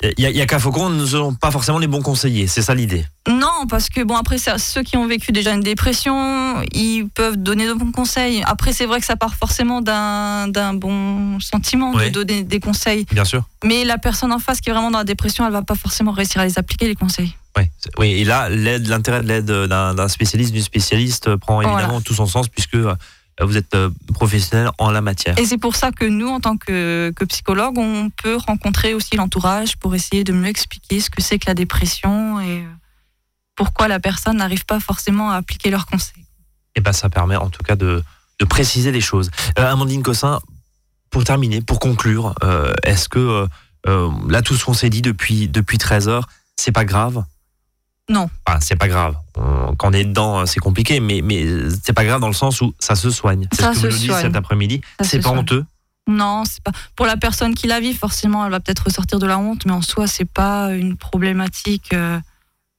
Il 0.01 0.13
y 0.23 0.39
a, 0.39 0.43
a 0.43 0.45
qu'à 0.45 0.59
Faucon, 0.59 0.89
nous 0.89 1.01
ne 1.01 1.05
sommes 1.05 1.35
pas 1.37 1.51
forcément 1.51 1.77
les 1.77 1.87
bons 1.87 2.01
conseillers, 2.01 2.47
c'est 2.47 2.61
ça 2.61 2.73
l'idée. 2.73 3.05
Non, 3.27 3.67
parce 3.69 3.89
que 3.89 4.01
bon 4.01 4.15
après 4.15 4.37
ça, 4.37 4.57
ceux 4.57 4.81
qui 4.81 4.95
ont 4.95 5.05
vécu 5.07 5.33
déjà 5.33 5.51
une 5.53 5.59
dépression, 5.59 6.61
ils 6.73 7.05
peuvent 7.13 7.35
donner 7.35 7.67
de 7.67 7.73
bons 7.73 7.91
conseils. 7.91 8.41
Après 8.45 8.71
c'est 8.71 8.85
vrai 8.85 9.01
que 9.01 9.05
ça 9.05 9.17
part 9.17 9.35
forcément 9.35 9.81
d'un 9.81 10.73
bon 10.73 11.39
sentiment 11.41 11.93
de 11.93 12.07
donner 12.09 12.43
des 12.43 12.61
conseils, 12.61 13.05
Bien 13.11 13.25
sûr. 13.25 13.43
mais 13.65 13.83
la 13.83 13.97
personne 13.97 14.31
en 14.31 14.39
face 14.39 14.61
qui 14.61 14.69
est 14.69 14.73
vraiment 14.73 14.89
dans 14.91 14.99
la 14.99 15.03
dépression, 15.03 15.45
elle 15.45 15.51
va 15.51 15.63
pas 15.63 15.75
forcément 15.75 16.11
réussir 16.11 16.39
à 16.39 16.45
les 16.45 16.57
appliquer 16.57 16.87
les 16.87 16.95
conseils. 16.95 17.35
Oui, 17.57 17.63
oui 17.97 18.11
et 18.21 18.23
là, 18.23 18.47
l'intérêt 18.47 19.21
de 19.21 19.27
l'aide 19.27 19.45
d'un 19.51 20.07
spécialiste, 20.07 20.53
d'une 20.53 20.63
spécialiste 20.63 21.27
euh, 21.27 21.37
prend 21.37 21.61
évidemment 21.61 21.87
Voilà. 21.87 22.01
tout 22.05 22.13
son 22.13 22.25
sens 22.27 22.47
puisque 22.47 22.75
euh, 22.75 22.93
vous 23.45 23.57
êtes 23.57 23.73
euh, 23.75 23.89
professionnel 24.13 24.69
en 24.77 24.91
la 24.91 25.01
matière. 25.01 25.37
Et 25.37 25.45
c'est 25.45 25.57
pour 25.57 25.75
ça 25.75 25.91
que 25.91 26.05
nous, 26.05 26.27
en 26.27 26.39
tant 26.39 26.57
que, 26.57 27.11
que 27.15 27.25
psychologue, 27.25 27.77
on 27.77 28.09
peut 28.09 28.35
rencontrer 28.35 28.93
aussi 28.93 29.15
l'entourage 29.15 29.77
pour 29.77 29.95
essayer 29.95 30.23
de 30.23 30.33
mieux 30.33 30.47
expliquer 30.47 30.99
ce 30.99 31.09
que 31.09 31.21
c'est 31.21 31.39
que 31.39 31.45
la 31.47 31.53
dépression 31.53 32.39
et 32.39 32.59
euh, 32.59 32.67
pourquoi 33.55 33.87
la 33.87 33.99
personne 33.99 34.37
n'arrive 34.37 34.65
pas 34.65 34.79
forcément 34.79 35.31
à 35.31 35.35
appliquer 35.35 35.69
leurs 35.69 35.85
conseils. 35.85 36.25
Et 36.75 36.81
ben, 36.81 36.93
ça 36.93 37.09
permet 37.09 37.35
en 37.35 37.49
tout 37.49 37.63
cas 37.63 37.75
de, 37.75 38.03
de 38.39 38.45
préciser 38.45 38.91
les 38.91 39.01
choses. 39.01 39.31
Euh, 39.57 39.71
Amandine 39.71 40.03
Cossin, 40.03 40.39
pour 41.09 41.23
terminer, 41.23 41.61
pour 41.61 41.79
conclure, 41.79 42.35
euh, 42.43 42.73
est-ce 42.83 43.09
que 43.09 43.47
euh, 43.87 44.09
là, 44.27 44.41
tout 44.41 44.55
ce 44.55 44.65
qu'on 44.65 44.73
s'est 44.73 44.89
dit 44.89 45.01
depuis, 45.01 45.47
depuis 45.47 45.77
13 45.77 46.07
heures, 46.07 46.27
c'est 46.55 46.71
pas 46.71 46.85
grave? 46.85 47.23
Non. 48.09 48.29
Enfin, 48.45 48.59
c'est 48.59 48.75
pas 48.75 48.87
grave. 48.87 49.15
On- 49.37 49.75
Quand 49.75 49.89
on 49.89 49.93
est 49.93 50.03
dedans, 50.03 50.39
euh, 50.39 50.45
c'est 50.45 50.59
compliqué, 50.59 50.99
mais, 50.99 51.21
mais 51.23 51.45
c'est 51.83 51.93
pas 51.93 52.03
grave 52.05 52.19
dans 52.19 52.27
le 52.27 52.33
sens 52.33 52.59
où 52.61 52.73
ça 52.79 52.95
se 52.95 53.09
soigne. 53.11 53.47
C'est 53.53 53.61
Ça 53.61 53.73
ce 53.73 53.81
que 53.81 53.87
vous 53.87 53.91
se 53.91 54.07
nous 54.07 54.13
dites 54.13 54.21
cet 54.21 54.35
après-midi. 54.35 54.81
C'est 55.01 55.17
pas 55.19 55.29
soigne. 55.29 55.39
honteux. 55.39 55.65
Non, 56.07 56.43
c'est 56.45 56.63
pas 56.63 56.71
pour 56.95 57.05
la 57.05 57.17
personne 57.17 57.53
qui 57.53 57.67
la 57.67 57.79
vit. 57.79 57.93
Forcément, 57.93 58.43
elle 58.43 58.51
va 58.51 58.59
peut-être 58.59 58.85
ressortir 58.85 59.19
de 59.19 59.27
la 59.27 59.37
honte, 59.37 59.65
mais 59.67 59.71
en 59.73 59.83
soi, 59.83 60.07
c'est 60.07 60.25
pas 60.25 60.71
une 60.73 60.97
problématique 60.97 61.93
euh, 61.93 62.19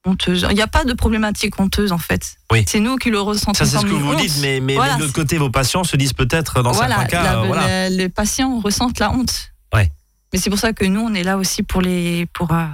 honteuse. 0.05 0.45
Il 0.49 0.55
n'y 0.55 0.61
a 0.61 0.67
pas 0.67 0.83
de 0.83 0.91
problématique 0.93 1.57
honteuse 1.59 1.93
en 1.93 1.97
fait. 1.97 2.35
Oui. 2.51 2.65
C'est 2.67 2.81
nous 2.81 2.97
qui 2.97 3.09
le 3.09 3.21
ressentons 3.21 3.53
Ça, 3.53 3.65
c'est 3.65 3.77
ce 3.77 3.85
que 3.85 3.91
vous 3.91 4.11
honte. 4.11 4.17
dites, 4.19 4.37
mais, 4.41 4.59
mais, 4.59 4.75
Voilà, 4.75 4.93
mais 4.93 4.97
de 4.99 5.03
l'autre 5.03 5.13
côté, 5.15 5.37
vos 5.37 5.49
patients 5.49 5.85
se 5.85 5.95
disent 5.95 6.11
peut-être, 6.13 6.61
dans 6.61 6.73
voilà, 6.73 6.95
certains 6.97 7.07
cas, 7.07 7.23
la- 7.23 7.39
euh, 7.39 7.45
voilà. 7.47 7.89
les 7.89 8.09
patients 8.09 8.59
ressentent 8.59 8.99
la 8.99 9.11
honte. 9.11 9.51
Ouais. 9.73 9.89
Mais 10.33 10.39
c'est 10.39 10.49
pour 10.49 10.59
ça 10.59 10.73
que 10.73 10.83
nous, 10.83 10.99
on 10.99 11.13
est 11.13 11.23
là 11.23 11.37
aussi 11.37 11.63
pour 11.63 11.81
les, 11.81 12.25
pour, 12.33 12.51
euh, 12.51 12.65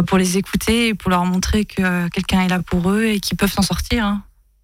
pour 0.00 0.16
les 0.16 0.38
écouter 0.38 0.88
et 0.88 0.94
pour 0.94 1.10
leur 1.10 1.26
montrer 1.26 1.66
que 1.66 1.82
euh, 1.82 2.08
quelqu'un 2.08 2.40
est 2.40 2.48
là 2.48 2.60
pour 2.60 2.90
eux 2.90 3.04
et 3.04 3.20
qu'ils 3.20 3.36
peuvent 3.36 3.52
s'en 3.52 3.60
sortir. 3.62 4.06
hein. 4.06 4.22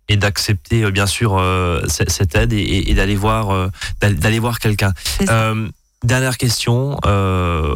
et 0.08 0.16
d'accepter 0.16 0.84
euh, 0.84 0.90
bien 0.90 1.04
sûr 1.06 1.36
euh, 1.36 1.82
cette 1.88 2.34
aide 2.34 2.54
et, 2.54 2.56
et- 2.62 2.90
et 2.90 2.94
d'aller 2.94 3.14
voir 3.16 3.50
euh, 3.50 3.68
d'aller 4.00 4.38
voir 4.38 4.58
quelqu'un. 4.58 4.94
Euh, 5.28 5.68
dernière 6.02 6.38
question. 6.38 6.96
euh, 7.04 7.74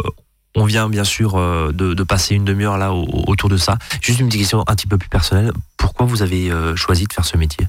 on 0.55 0.65
vient 0.67 0.89
bien 0.89 1.05
sûr 1.05 1.37
euh, 1.37 1.73
de, 1.73 1.93
de 1.95 2.03
passer 2.03 2.35
une 2.35 2.45
demi-heure 2.47 2.79
là 2.79 2.93
au- 2.95 3.25
autour 3.27 3.49
de 3.51 3.57
ça. 3.59 3.77
Juste 4.01 4.21
une 4.21 4.29
petite 4.29 4.41
question 4.41 4.65
un 4.67 4.75
petit 4.75 4.87
peu 4.87 4.97
plus 4.97 5.09
personnelle. 5.11 5.53
Pourquoi 5.77 6.07
vous 6.07 6.23
avez 6.23 6.51
euh, 6.51 6.75
choisi 6.77 7.05
de 7.07 7.13
faire 7.13 7.25
ce 7.27 7.37
métier? 7.37 7.67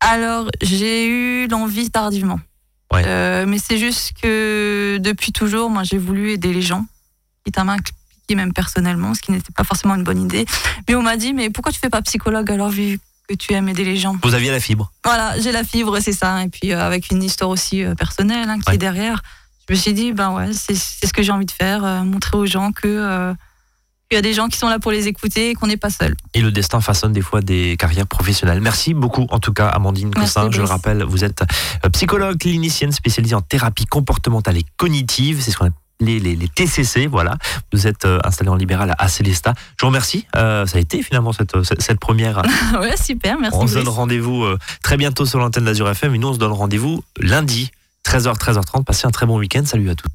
Alors, 0.00 0.48
j'ai 0.60 1.06
eu 1.06 1.46
l'envie 1.48 1.90
tardivement. 1.90 2.40
Ouais. 2.92 3.02
Euh, 3.06 3.46
mais 3.46 3.58
c'est 3.58 3.78
juste 3.78 4.12
que 4.20 4.98
depuis 5.00 5.32
toujours, 5.32 5.70
moi, 5.70 5.84
j'ai 5.84 5.98
voulu 5.98 6.32
aider 6.32 6.52
les 6.52 6.62
gens, 6.62 6.84
qui 7.44 7.52
t'a 7.52 7.62
impliqué 8.22 8.34
même 8.36 8.52
personnellement, 8.52 9.14
ce 9.14 9.20
qui 9.20 9.32
n'était 9.32 9.52
pas 9.52 9.64
forcément 9.64 9.94
une 9.94 10.04
bonne 10.04 10.20
idée. 10.22 10.44
Mais 10.88 10.94
on 10.94 11.02
m'a 11.02 11.16
dit, 11.16 11.32
mais 11.32 11.50
pourquoi 11.50 11.72
tu 11.72 11.78
fais 11.80 11.90
pas 11.90 12.02
psychologue 12.02 12.50
alors 12.50 12.68
vu 12.70 12.98
que 13.28 13.34
tu 13.34 13.52
aimes 13.52 13.68
aider 13.68 13.84
les 13.84 13.96
gens? 13.96 14.16
Vous 14.22 14.34
aviez 14.34 14.50
la 14.50 14.60
fibre. 14.60 14.92
Voilà, 15.04 15.38
j'ai 15.40 15.52
la 15.52 15.64
fibre, 15.64 15.98
c'est 16.00 16.12
ça. 16.12 16.42
Et 16.44 16.48
puis 16.48 16.72
euh, 16.72 16.80
avec 16.84 17.10
une 17.10 17.22
histoire 17.22 17.50
aussi 17.50 17.82
euh, 17.84 17.94
personnelle 17.94 18.48
hein, 18.48 18.58
qui 18.58 18.68
Ouais. 18.68 18.74
est 18.76 18.78
derrière, 18.78 19.22
je 19.68 19.74
me 19.74 19.78
suis 19.78 19.92
dit, 19.92 20.12
ben 20.12 20.32
ouais, 20.32 20.52
c'est 20.52 20.74
c'est 20.74 21.06
ce 21.06 21.12
que 21.12 21.22
j'ai 21.22 21.32
envie 21.32 21.46
de 21.46 21.50
faire, 21.52 21.84
euh, 21.84 22.02
montrer 22.02 22.36
aux 22.36 22.46
gens 22.46 22.72
que 22.72 23.34
qu'il 24.08 24.16
y 24.16 24.18
a 24.18 24.22
des 24.22 24.34
gens 24.34 24.48
qui 24.48 24.58
sont 24.58 24.68
là 24.68 24.78
pour 24.78 24.90
les 24.92 25.08
écouter 25.08 25.50
et 25.50 25.54
qu'on 25.54 25.66
n'est 25.68 25.78
pas 25.78 25.88
seul. 25.88 26.14
Et 26.34 26.42
le 26.42 26.52
destin 26.52 26.82
façonne 26.82 27.14
des 27.14 27.22
fois 27.22 27.40
des 27.40 27.76
carrières 27.78 28.06
professionnelles. 28.06 28.60
Merci 28.60 28.92
beaucoup, 28.92 29.26
en 29.30 29.38
tout 29.38 29.54
cas, 29.54 29.68
Amandine 29.68 30.12
Cossin. 30.12 30.50
Je 30.50 30.58
le 30.60 30.66
rappelle, 30.66 31.02
vous 31.02 31.24
êtes 31.24 31.42
psychologue 31.94 32.36
clinicienne 32.38 32.92
spécialisée 32.92 33.34
en 33.34 33.40
thérapie 33.40 33.86
comportementale 33.86 34.58
et 34.58 34.66
cognitive. 34.76 35.40
C'est 35.40 35.50
ce 35.50 35.56
qu'on 35.56 35.64
appelle 35.66 35.78
les, 36.04 36.20
les, 36.20 36.36
les 36.36 36.48
TCC. 36.48 37.06
Voilà. 37.06 37.36
Vous 37.72 37.86
êtes 37.86 38.04
euh, 38.04 38.18
installé 38.24 38.50
en 38.50 38.56
libéral 38.56 38.94
à 38.98 39.08
Célestat. 39.08 39.54
Je 39.76 39.82
vous 39.82 39.88
remercie. 39.88 40.26
Euh, 40.36 40.66
ça 40.66 40.78
a 40.78 40.80
été 40.80 41.02
finalement 41.02 41.32
cette, 41.32 41.62
cette, 41.62 41.82
cette 41.82 42.00
première. 42.00 42.42
ouais, 42.80 42.96
super, 42.96 43.38
merci. 43.38 43.56
on 43.60 43.66
se 43.66 43.74
donne 43.74 43.88
rendez-vous 43.88 44.44
euh, 44.44 44.58
très 44.82 44.96
bientôt 44.96 45.26
sur 45.26 45.38
l'antenne 45.38 45.64
d'Azur 45.64 45.88
FM. 45.88 46.14
Et 46.14 46.18
nous, 46.18 46.28
on 46.28 46.34
se 46.34 46.38
donne 46.38 46.52
rendez-vous 46.52 47.02
lundi, 47.18 47.70
13h, 48.06 48.36
13h30. 48.38 48.84
Passez 48.84 49.06
un 49.06 49.10
très 49.10 49.26
bon 49.26 49.38
week-end. 49.38 49.62
Salut 49.64 49.90
à 49.90 49.94
tous. 49.94 50.08